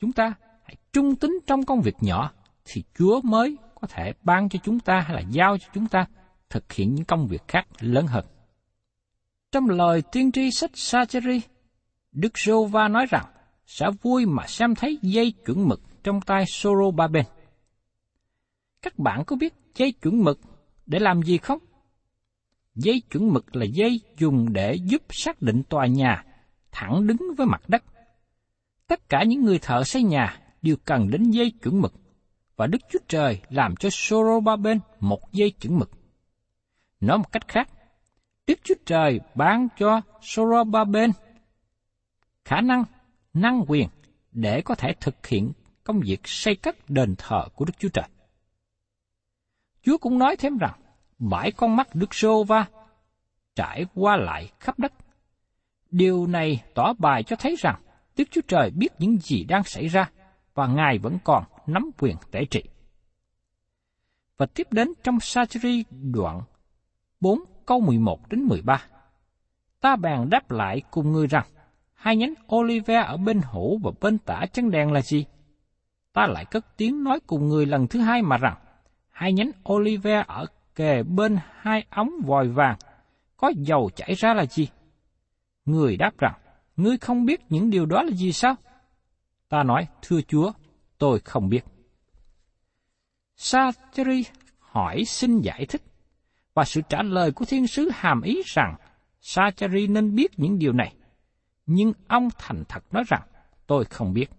chúng 0.00 0.12
ta 0.12 0.34
hãy 0.64 0.76
trung 0.92 1.16
tín 1.16 1.38
trong 1.46 1.64
công 1.64 1.80
việc 1.80 1.96
nhỏ 2.00 2.32
thì 2.64 2.82
Chúa 2.98 3.20
mới 3.20 3.56
có 3.74 3.88
thể 3.88 4.12
ban 4.22 4.48
cho 4.48 4.58
chúng 4.62 4.80
ta 4.80 5.00
hay 5.00 5.14
là 5.14 5.22
giao 5.30 5.58
cho 5.58 5.66
chúng 5.74 5.86
ta 5.86 6.06
thực 6.50 6.72
hiện 6.72 6.94
những 6.94 7.04
công 7.04 7.26
việc 7.26 7.42
khác 7.48 7.66
lớn 7.80 8.06
hơn. 8.06 8.24
Trong 9.52 9.68
lời 9.68 10.02
tiên 10.12 10.32
tri 10.32 10.50
sách 10.50 10.70
Sacheri, 10.74 11.40
Đức 12.12 12.38
Sô 12.38 12.64
Va 12.64 12.88
nói 12.88 13.06
rằng 13.10 13.24
sẽ 13.66 13.86
vui 14.02 14.26
mà 14.26 14.46
xem 14.46 14.74
thấy 14.74 14.98
dây 15.02 15.32
chuẩn 15.46 15.68
mực 15.68 15.80
trong 16.02 16.20
tay 16.20 16.44
Soro 16.46 16.90
Ba 16.90 17.08
Bên. 17.08 17.24
Các 18.82 18.98
bạn 18.98 19.24
có 19.24 19.36
biết 19.36 19.54
dây 19.74 19.92
chuẩn 19.92 20.24
mực 20.24 20.40
để 20.86 20.98
làm 20.98 21.22
gì 21.22 21.38
không? 21.38 21.58
Dây 22.74 23.02
chuẩn 23.10 23.32
mực 23.32 23.56
là 23.56 23.64
dây 23.64 24.00
dùng 24.18 24.52
để 24.52 24.74
giúp 24.74 25.02
xác 25.10 25.42
định 25.42 25.62
tòa 25.68 25.86
nhà 25.86 26.24
thẳng 26.72 27.06
đứng 27.06 27.18
với 27.36 27.46
mặt 27.46 27.68
đất. 27.68 27.84
Tất 28.88 29.08
cả 29.08 29.22
những 29.22 29.44
người 29.44 29.58
thợ 29.58 29.84
xây 29.84 30.02
nhà 30.02 30.40
đều 30.62 30.76
cần 30.84 31.10
đến 31.10 31.30
dây 31.30 31.50
chuẩn 31.62 31.80
mực, 31.80 31.94
và 32.56 32.66
Đức 32.66 32.78
Chúa 32.90 32.98
Trời 33.08 33.40
làm 33.48 33.76
cho 33.76 33.88
Soro 33.90 34.40
Ba 34.40 34.56
Bên 34.56 34.80
một 35.00 35.32
dây 35.32 35.50
chuẩn 35.50 35.78
mực. 35.78 35.90
Nói 37.00 37.18
một 37.18 37.32
cách 37.32 37.48
khác, 37.48 37.68
Đức 38.46 38.58
Chúa 38.64 38.74
Trời 38.86 39.20
ban 39.34 39.68
cho 39.78 40.00
Soro 40.22 40.64
Ba 40.64 40.84
Bên 40.84 41.10
khả 42.44 42.60
năng, 42.60 42.84
năng 43.34 43.64
quyền 43.68 43.88
để 44.32 44.62
có 44.62 44.74
thể 44.74 44.94
thực 45.00 45.26
hiện 45.26 45.52
công 45.84 46.00
việc 46.00 46.20
xây 46.24 46.56
cất 46.56 46.90
đền 46.90 47.14
thờ 47.18 47.44
của 47.54 47.64
Đức 47.64 47.72
Chúa 47.78 47.88
Trời. 47.88 48.08
Chúa 49.82 49.98
cũng 49.98 50.18
nói 50.18 50.36
thêm 50.36 50.58
rằng, 50.58 50.80
bãi 51.18 51.52
con 51.52 51.76
mắt 51.76 51.94
Đức 51.94 52.14
Sô 52.14 52.44
Va 52.44 52.66
trải 53.54 53.86
qua 53.94 54.16
lại 54.16 54.52
khắp 54.60 54.78
đất. 54.78 54.92
Điều 55.90 56.26
này 56.26 56.62
tỏ 56.74 56.92
bài 56.98 57.22
cho 57.22 57.36
thấy 57.36 57.56
rằng 57.58 57.82
Đức 58.18 58.24
Chúa 58.30 58.40
Trời 58.48 58.70
biết 58.70 58.88
những 58.98 59.18
gì 59.18 59.44
đang 59.44 59.64
xảy 59.64 59.86
ra 59.86 60.10
và 60.54 60.66
Ngài 60.66 60.98
vẫn 60.98 61.18
còn 61.24 61.44
nắm 61.66 61.90
quyền 61.98 62.16
tể 62.30 62.44
trị. 62.44 62.62
Và 64.36 64.46
tiếp 64.46 64.66
đến 64.70 64.88
trong 65.02 65.20
Sacheri 65.20 65.84
đoạn 65.90 66.40
4 67.20 67.38
câu 67.66 67.80
11 67.80 68.28
đến 68.28 68.40
13. 68.40 68.82
Ta 69.80 69.96
bàn 69.96 70.30
đáp 70.30 70.50
lại 70.50 70.82
cùng 70.90 71.12
người 71.12 71.26
rằng, 71.26 71.46
hai 71.94 72.16
nhánh 72.16 72.34
olive 72.54 72.94
ở 72.94 73.16
bên 73.16 73.40
hữu 73.52 73.78
và 73.78 73.90
bên 74.00 74.18
tả 74.18 74.44
chân 74.52 74.70
đèn 74.70 74.92
là 74.92 75.02
gì? 75.02 75.26
Ta 76.12 76.26
lại 76.26 76.44
cất 76.44 76.76
tiếng 76.76 77.04
nói 77.04 77.20
cùng 77.26 77.48
người 77.48 77.66
lần 77.66 77.86
thứ 77.86 78.00
hai 78.00 78.22
mà 78.22 78.36
rằng, 78.36 78.56
hai 79.10 79.32
nhánh 79.32 79.50
olive 79.72 80.24
ở 80.26 80.46
kề 80.74 81.02
bên 81.02 81.38
hai 81.52 81.84
ống 81.90 82.10
vòi 82.24 82.48
vàng, 82.48 82.76
có 83.36 83.52
dầu 83.56 83.90
chảy 83.96 84.14
ra 84.14 84.34
là 84.34 84.46
gì? 84.46 84.68
Người 85.64 85.96
đáp 85.96 86.18
rằng, 86.18 86.34
ngươi 86.78 86.98
không 86.98 87.24
biết 87.24 87.40
những 87.48 87.70
điều 87.70 87.86
đó 87.86 88.02
là 88.02 88.10
gì 88.10 88.32
sao? 88.32 88.56
Ta 89.48 89.62
nói, 89.62 89.86
thưa 90.02 90.20
Chúa, 90.20 90.52
tôi 90.98 91.20
không 91.20 91.48
biết. 91.48 91.64
Satri 93.36 94.24
hỏi 94.58 95.04
xin 95.04 95.40
giải 95.40 95.66
thích, 95.68 95.82
và 96.54 96.64
sự 96.64 96.80
trả 96.88 97.02
lời 97.02 97.32
của 97.32 97.44
thiên 97.44 97.66
sứ 97.66 97.90
hàm 97.94 98.22
ý 98.22 98.42
rằng 98.46 98.76
Satri 99.20 99.86
nên 99.86 100.14
biết 100.14 100.38
những 100.38 100.58
điều 100.58 100.72
này, 100.72 100.94
nhưng 101.66 101.92
ông 102.08 102.28
thành 102.38 102.64
thật 102.68 102.84
nói 102.90 103.04
rằng 103.08 103.22
tôi 103.66 103.84
không 103.84 104.12
biết. 104.12 104.30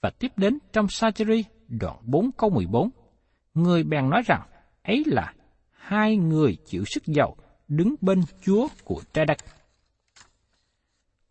Và 0.00 0.10
tiếp 0.10 0.32
đến 0.36 0.58
trong 0.72 0.88
Satri 0.88 1.44
đoạn 1.68 1.96
4 2.02 2.30
câu 2.32 2.50
14, 2.50 2.90
người 3.54 3.82
bèn 3.82 4.10
nói 4.10 4.22
rằng 4.26 4.42
ấy 4.82 5.02
là 5.06 5.34
hai 5.70 6.16
người 6.16 6.56
chịu 6.66 6.84
sức 6.86 7.02
giàu 7.06 7.36
đứng 7.68 7.94
bên 8.00 8.22
Chúa 8.42 8.68
của 8.84 9.02
trái 9.12 9.26
đất. 9.26 9.38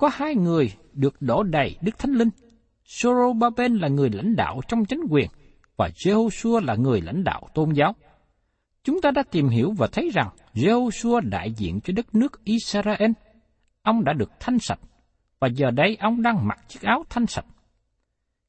Có 0.01 0.09
hai 0.13 0.35
người 0.35 0.73
được 0.93 1.21
đổ 1.21 1.43
đầy 1.43 1.77
Đức 1.81 1.99
Thánh 1.99 2.11
Linh. 2.11 2.29
Sorobaben 2.85 3.75
là 3.75 3.87
người 3.87 4.09
lãnh 4.09 4.35
đạo 4.35 4.61
trong 4.67 4.85
chính 4.85 5.01
quyền 5.09 5.29
và 5.77 5.89
Jehoshua 5.95 6.65
là 6.65 6.75
người 6.75 7.01
lãnh 7.01 7.23
đạo 7.23 7.47
tôn 7.53 7.73
giáo. 7.73 7.95
Chúng 8.83 9.01
ta 9.01 9.11
đã 9.11 9.23
tìm 9.31 9.47
hiểu 9.47 9.73
và 9.77 9.87
thấy 9.91 10.09
rằng 10.13 10.29
Jehoshua 10.53 11.29
đại 11.29 11.51
diện 11.51 11.79
cho 11.83 11.93
đất 11.95 12.15
nước 12.15 12.43
Israel. 12.43 13.11
Ông 13.81 14.03
đã 14.03 14.13
được 14.13 14.31
thanh 14.39 14.59
sạch 14.59 14.79
và 15.39 15.47
giờ 15.47 15.71
đây 15.71 15.97
ông 15.99 16.21
đang 16.21 16.47
mặc 16.47 16.59
chiếc 16.67 16.81
áo 16.81 17.03
thanh 17.09 17.27
sạch. 17.27 17.45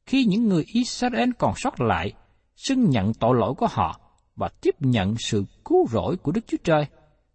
Khi 0.06 0.24
những 0.24 0.48
người 0.48 0.64
Israel 0.74 1.30
còn 1.38 1.52
sót 1.56 1.80
lại, 1.80 2.12
xưng 2.56 2.90
nhận 2.90 3.14
tội 3.14 3.36
lỗi 3.38 3.54
của 3.54 3.68
họ 3.70 4.00
và 4.36 4.48
tiếp 4.60 4.74
nhận 4.80 5.14
sự 5.18 5.44
cứu 5.64 5.86
rỗi 5.90 6.16
của 6.16 6.32
Đức 6.32 6.46
Chúa 6.46 6.58
Trời, 6.64 6.86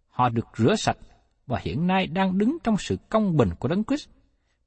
họ 0.08 0.28
được 0.28 0.46
rửa 0.56 0.74
sạch 0.76 0.96
và 1.48 1.58
hiện 1.62 1.86
nay 1.86 2.06
đang 2.06 2.38
đứng 2.38 2.58
trong 2.64 2.76
sự 2.78 2.96
công 3.08 3.36
bình 3.36 3.50
của 3.58 3.68
Đấng 3.68 3.84
Christ, 3.84 4.08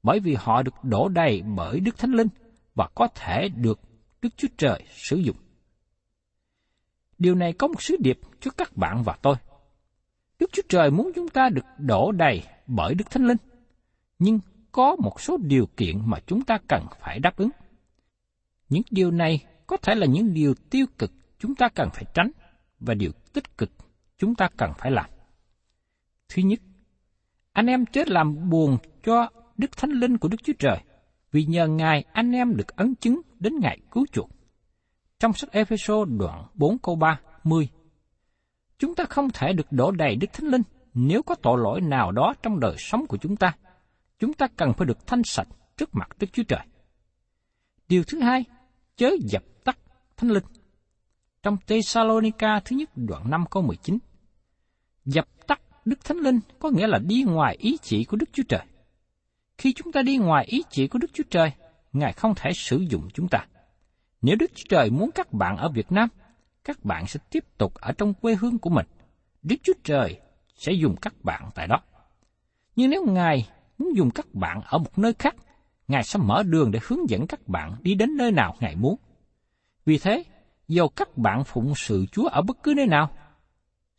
bởi 0.02 0.20
vì 0.20 0.34
họ 0.38 0.62
được 0.62 0.74
đổ 0.82 1.08
đầy 1.08 1.42
bởi 1.56 1.80
Đức 1.80 1.98
Thánh 1.98 2.10
Linh 2.10 2.28
và 2.74 2.88
có 2.94 3.08
thể 3.14 3.48
được 3.48 3.80
Đức 4.22 4.28
Chúa 4.36 4.48
Trời 4.56 4.84
sử 4.90 5.16
dụng. 5.16 5.36
Điều 7.18 7.34
này 7.34 7.52
có 7.52 7.66
một 7.66 7.82
sứ 7.82 7.96
điệp 8.00 8.18
cho 8.40 8.50
các 8.50 8.76
bạn 8.76 9.02
và 9.02 9.18
tôi. 9.22 9.34
Đức 10.38 10.50
Chúa 10.52 10.62
Trời 10.68 10.90
muốn 10.90 11.12
chúng 11.14 11.28
ta 11.28 11.48
được 11.48 11.64
đổ 11.78 12.12
đầy 12.12 12.42
bởi 12.66 12.94
Đức 12.94 13.10
Thánh 13.10 13.26
Linh, 13.26 13.36
nhưng 14.18 14.40
có 14.72 14.96
một 14.96 15.20
số 15.20 15.36
điều 15.36 15.66
kiện 15.76 16.10
mà 16.10 16.18
chúng 16.26 16.44
ta 16.44 16.58
cần 16.68 16.86
phải 17.00 17.18
đáp 17.18 17.36
ứng. 17.36 17.50
Những 18.68 18.82
điều 18.90 19.10
này 19.10 19.44
có 19.66 19.76
thể 19.76 19.94
là 19.94 20.06
những 20.06 20.34
điều 20.34 20.54
tiêu 20.70 20.86
cực 20.98 21.12
chúng 21.38 21.54
ta 21.54 21.68
cần 21.68 21.88
phải 21.92 22.04
tránh 22.14 22.30
và 22.80 22.94
điều 22.94 23.10
tích 23.32 23.58
cực 23.58 23.70
chúng 24.18 24.34
ta 24.34 24.48
cần 24.56 24.72
phải 24.78 24.90
làm. 24.90 25.10
Thứ 26.28 26.42
nhất, 26.42 26.60
anh 27.52 27.66
em 27.66 27.86
chết 27.86 28.08
làm 28.08 28.50
buồn 28.50 28.78
cho 29.02 29.28
Đức 29.56 29.76
Thánh 29.76 29.90
Linh 29.90 30.18
của 30.18 30.28
Đức 30.28 30.36
Chúa 30.44 30.52
Trời, 30.58 30.78
vì 31.32 31.44
nhờ 31.44 31.66
Ngài 31.66 32.04
anh 32.12 32.32
em 32.32 32.56
được 32.56 32.76
ấn 32.76 32.94
chứng 32.94 33.20
đến 33.38 33.52
ngày 33.60 33.78
cứu 33.90 34.06
chuộc. 34.12 34.30
Trong 35.18 35.32
sách 35.32 35.52
Epheso 35.52 36.04
đoạn 36.04 36.46
4 36.54 36.78
câu 36.78 36.96
30, 36.96 37.68
chúng 38.78 38.94
ta 38.94 39.04
không 39.04 39.30
thể 39.34 39.52
được 39.52 39.72
đổ 39.72 39.90
đầy 39.90 40.16
Đức 40.16 40.26
Thánh 40.32 40.46
Linh 40.46 40.62
nếu 40.94 41.22
có 41.22 41.34
tội 41.34 41.58
lỗi 41.58 41.80
nào 41.80 42.12
đó 42.12 42.34
trong 42.42 42.60
đời 42.60 42.74
sống 42.78 43.06
của 43.06 43.16
chúng 43.16 43.36
ta. 43.36 43.56
Chúng 44.18 44.32
ta 44.32 44.46
cần 44.56 44.72
phải 44.72 44.86
được 44.86 45.06
thanh 45.06 45.22
sạch 45.24 45.48
trước 45.76 45.94
mặt 45.94 46.08
Đức 46.18 46.26
Chúa 46.32 46.42
Trời. 46.42 46.60
Điều 47.88 48.04
thứ 48.04 48.20
hai, 48.20 48.44
chớ 48.96 49.10
dập 49.20 49.42
tắt 49.64 49.78
Thánh 50.16 50.30
Linh. 50.30 50.44
Trong 51.42 51.56
Thessalonica 51.66 52.60
thứ 52.64 52.76
nhất 52.76 52.90
đoạn 52.96 53.30
5 53.30 53.44
câu 53.50 53.62
19, 53.62 53.98
dập 55.04 55.28
tắt 55.46 55.60
Đức 55.84 56.04
Thánh 56.04 56.18
Linh 56.18 56.40
có 56.58 56.70
nghĩa 56.70 56.86
là 56.86 56.98
đi 56.98 57.24
ngoài 57.26 57.56
ý 57.60 57.76
chỉ 57.82 58.04
của 58.04 58.16
Đức 58.16 58.28
Chúa 58.32 58.42
Trời. 58.48 58.62
Khi 59.58 59.72
chúng 59.72 59.92
ta 59.92 60.02
đi 60.02 60.16
ngoài 60.16 60.44
ý 60.44 60.62
chỉ 60.70 60.88
của 60.88 60.98
Đức 60.98 61.10
Chúa 61.12 61.24
Trời, 61.30 61.52
Ngài 61.92 62.12
không 62.12 62.34
thể 62.36 62.52
sử 62.52 62.78
dụng 62.78 63.08
chúng 63.14 63.28
ta. 63.28 63.46
Nếu 64.22 64.36
Đức 64.36 64.50
Chúa 64.54 64.64
Trời 64.68 64.90
muốn 64.90 65.10
các 65.14 65.32
bạn 65.32 65.56
ở 65.56 65.68
Việt 65.68 65.92
Nam, 65.92 66.08
các 66.64 66.84
bạn 66.84 67.06
sẽ 67.06 67.20
tiếp 67.30 67.44
tục 67.58 67.74
ở 67.74 67.92
trong 67.92 68.14
quê 68.14 68.34
hương 68.34 68.58
của 68.58 68.70
mình. 68.70 68.86
Đức 69.42 69.56
Chúa 69.62 69.72
Trời 69.84 70.20
sẽ 70.56 70.72
dùng 70.72 70.96
các 70.96 71.14
bạn 71.22 71.50
tại 71.54 71.66
đó. 71.66 71.80
Nhưng 72.76 72.90
nếu 72.90 73.04
Ngài 73.06 73.48
muốn 73.78 73.96
dùng 73.96 74.10
các 74.10 74.34
bạn 74.34 74.60
ở 74.64 74.78
một 74.78 74.98
nơi 74.98 75.14
khác, 75.18 75.34
Ngài 75.88 76.04
sẽ 76.04 76.18
mở 76.22 76.42
đường 76.42 76.70
để 76.70 76.80
hướng 76.82 77.10
dẫn 77.10 77.26
các 77.26 77.48
bạn 77.48 77.76
đi 77.82 77.94
đến 77.94 78.16
nơi 78.16 78.32
nào 78.32 78.56
Ngài 78.60 78.76
muốn. 78.76 78.96
Vì 79.84 79.98
thế, 79.98 80.24
dầu 80.68 80.88
các 80.88 81.18
bạn 81.18 81.44
phụng 81.44 81.74
sự 81.76 82.06
Chúa 82.12 82.28
ở 82.28 82.42
bất 82.42 82.62
cứ 82.62 82.74
nơi 82.76 82.86
nào, 82.86 83.10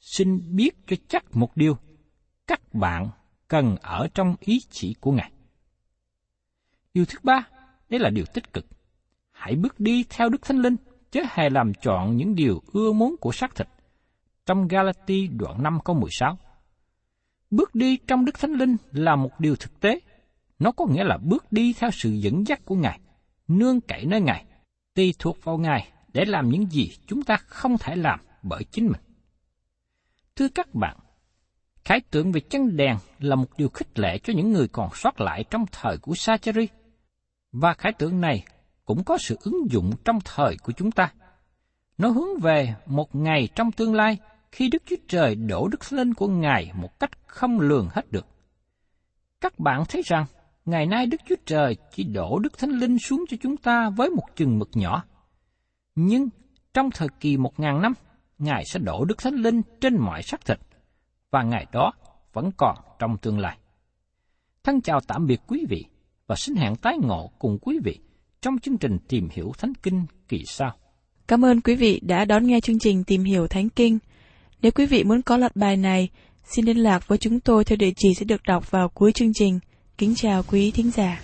xin 0.03 0.55
biết 0.55 0.75
cho 0.87 0.95
chắc 1.07 1.35
một 1.35 1.57
điều, 1.57 1.77
các 2.47 2.73
bạn 2.73 3.09
cần 3.47 3.75
ở 3.81 4.07
trong 4.13 4.35
ý 4.39 4.59
chỉ 4.69 4.95
của 5.01 5.11
Ngài. 5.11 5.31
Điều 6.93 7.05
thứ 7.05 7.19
ba, 7.23 7.47
đấy 7.89 7.99
là 7.99 8.09
điều 8.09 8.25
tích 8.25 8.53
cực. 8.53 8.65
Hãy 9.31 9.55
bước 9.55 9.79
đi 9.79 10.05
theo 10.09 10.29
Đức 10.29 10.41
Thánh 10.41 10.57
Linh, 10.57 10.75
chứ 11.11 11.21
hề 11.29 11.49
làm 11.49 11.73
chọn 11.73 12.17
những 12.17 12.35
điều 12.35 12.61
ưa 12.73 12.91
muốn 12.91 13.15
của 13.21 13.31
xác 13.31 13.55
thịt. 13.55 13.67
Trong 14.45 14.67
Galati 14.67 15.27
đoạn 15.27 15.63
5 15.63 15.79
câu 15.85 15.95
16. 15.95 16.37
Bước 17.51 17.75
đi 17.75 17.97
trong 18.07 18.25
Đức 18.25 18.39
Thánh 18.39 18.53
Linh 18.53 18.77
là 18.91 19.15
một 19.15 19.39
điều 19.39 19.55
thực 19.55 19.79
tế. 19.79 19.99
Nó 20.59 20.71
có 20.71 20.85
nghĩa 20.85 21.03
là 21.03 21.17
bước 21.17 21.51
đi 21.51 21.73
theo 21.73 21.89
sự 21.93 22.09
dẫn 22.09 22.47
dắt 22.47 22.65
của 22.65 22.75
Ngài, 22.75 22.99
nương 23.47 23.81
cậy 23.81 24.05
nơi 24.05 24.21
Ngài, 24.21 24.45
tùy 24.95 25.13
thuộc 25.19 25.43
vào 25.43 25.57
Ngài 25.57 25.91
để 26.13 26.25
làm 26.25 26.49
những 26.49 26.65
gì 26.71 26.91
chúng 27.07 27.23
ta 27.23 27.37
không 27.37 27.77
thể 27.77 27.95
làm 27.95 28.19
bởi 28.43 28.63
chính 28.63 28.85
mình. 28.85 29.01
Thưa 30.35 30.47
các 30.55 30.75
bạn, 30.75 30.97
khái 31.85 32.01
tượng 32.11 32.31
về 32.31 32.41
chân 32.49 32.77
đèn 32.77 32.97
là 33.19 33.35
một 33.35 33.57
điều 33.57 33.69
khích 33.69 33.99
lệ 33.99 34.19
cho 34.23 34.33
những 34.33 34.51
người 34.51 34.67
còn 34.67 34.89
sót 34.93 35.21
lại 35.21 35.43
trong 35.49 35.65
thời 35.71 35.97
của 35.97 36.13
Sacheri. 36.15 36.67
Và 37.51 37.73
khái 37.73 37.93
tượng 37.93 38.21
này 38.21 38.43
cũng 38.85 39.03
có 39.03 39.17
sự 39.17 39.37
ứng 39.41 39.71
dụng 39.71 39.91
trong 40.05 40.19
thời 40.25 40.57
của 40.63 40.71
chúng 40.71 40.91
ta. 40.91 41.13
Nó 41.97 42.09
hướng 42.09 42.39
về 42.41 42.75
một 42.85 43.15
ngày 43.15 43.49
trong 43.55 43.71
tương 43.71 43.95
lai 43.95 44.17
khi 44.51 44.69
Đức 44.69 44.83
Chúa 44.85 44.95
Trời 45.07 45.35
đổ 45.35 45.67
Đức 45.67 45.81
Thánh 45.81 45.99
Linh 45.99 46.13
của 46.13 46.27
Ngài 46.27 46.71
một 46.75 46.99
cách 46.99 47.11
không 47.27 47.59
lường 47.59 47.89
hết 47.91 48.11
được. 48.11 48.25
Các 49.41 49.59
bạn 49.59 49.83
thấy 49.89 50.01
rằng, 50.05 50.25
ngày 50.65 50.85
nay 50.85 51.05
Đức 51.05 51.21
Chúa 51.29 51.35
Trời 51.45 51.77
chỉ 51.91 52.03
đổ 52.03 52.39
Đức 52.39 52.57
Thánh 52.57 52.71
Linh 52.71 52.99
xuống 52.99 53.25
cho 53.29 53.37
chúng 53.41 53.57
ta 53.57 53.89
với 53.89 54.09
một 54.09 54.35
chừng 54.35 54.59
mực 54.59 54.69
nhỏ. 54.73 55.03
Nhưng 55.95 56.29
trong 56.73 56.91
thời 56.91 57.07
kỳ 57.19 57.37
một 57.37 57.59
ngàn 57.59 57.81
năm, 57.81 57.93
Ngài 58.43 58.65
sẽ 58.65 58.79
đổ 58.79 59.05
Đức 59.05 59.17
Thánh 59.17 59.33
Linh 59.33 59.61
trên 59.81 59.97
mọi 59.97 60.23
xác 60.23 60.45
thịt, 60.45 60.59
và 61.31 61.43
ngày 61.43 61.65
đó 61.71 61.93
vẫn 62.33 62.51
còn 62.57 62.75
trong 62.99 63.17
tương 63.17 63.39
lai. 63.39 63.57
Thân 64.63 64.81
chào 64.81 64.99
tạm 65.07 65.27
biệt 65.27 65.41
quý 65.47 65.65
vị 65.69 65.85
và 66.27 66.35
xin 66.35 66.55
hẹn 66.55 66.75
tái 66.75 66.97
ngộ 67.01 67.31
cùng 67.39 67.57
quý 67.61 67.79
vị 67.83 67.99
trong 68.41 68.59
chương 68.59 68.77
trình 68.77 68.97
Tìm 69.07 69.29
hiểu 69.31 69.51
Thánh 69.57 69.73
Kinh 69.83 70.05
kỳ 70.27 70.43
sau. 70.45 70.75
Cảm 71.27 71.45
ơn 71.45 71.61
quý 71.61 71.75
vị 71.75 71.99
đã 72.03 72.25
đón 72.25 72.47
nghe 72.47 72.59
chương 72.59 72.79
trình 72.79 73.03
Tìm 73.03 73.23
hiểu 73.23 73.47
Thánh 73.47 73.69
Kinh. 73.69 73.99
Nếu 74.61 74.71
quý 74.71 74.85
vị 74.85 75.03
muốn 75.03 75.21
có 75.21 75.37
loạt 75.37 75.55
bài 75.55 75.77
này, 75.77 76.09
xin 76.43 76.65
liên 76.65 76.77
lạc 76.77 77.07
với 77.07 77.17
chúng 77.17 77.39
tôi 77.39 77.63
theo 77.63 77.77
địa 77.77 77.91
chỉ 77.95 78.13
sẽ 78.13 78.25
được 78.25 78.41
đọc 78.47 78.71
vào 78.71 78.89
cuối 78.89 79.11
chương 79.11 79.33
trình. 79.33 79.59
Kính 79.97 80.15
chào 80.15 80.43
quý 80.43 80.71
thính 80.71 80.91
giả. 80.91 81.21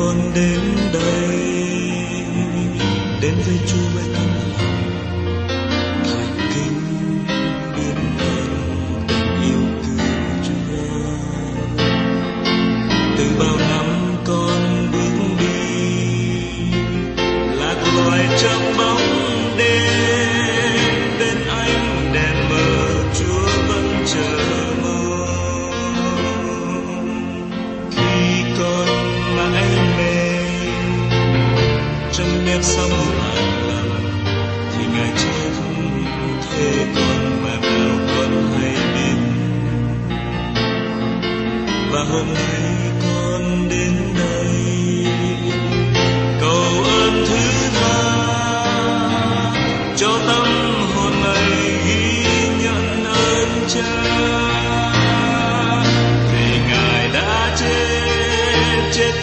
con 0.00 0.32
đến 0.34 0.60
đây 0.92 1.38
đến 3.22 3.34
với 3.46 3.58
Chúa 3.66 3.88
với 3.94 4.04
con. 4.14 4.30
hồn 4.60 4.69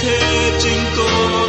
thế 0.02 0.52
chính 0.60 0.84
con 0.98 1.47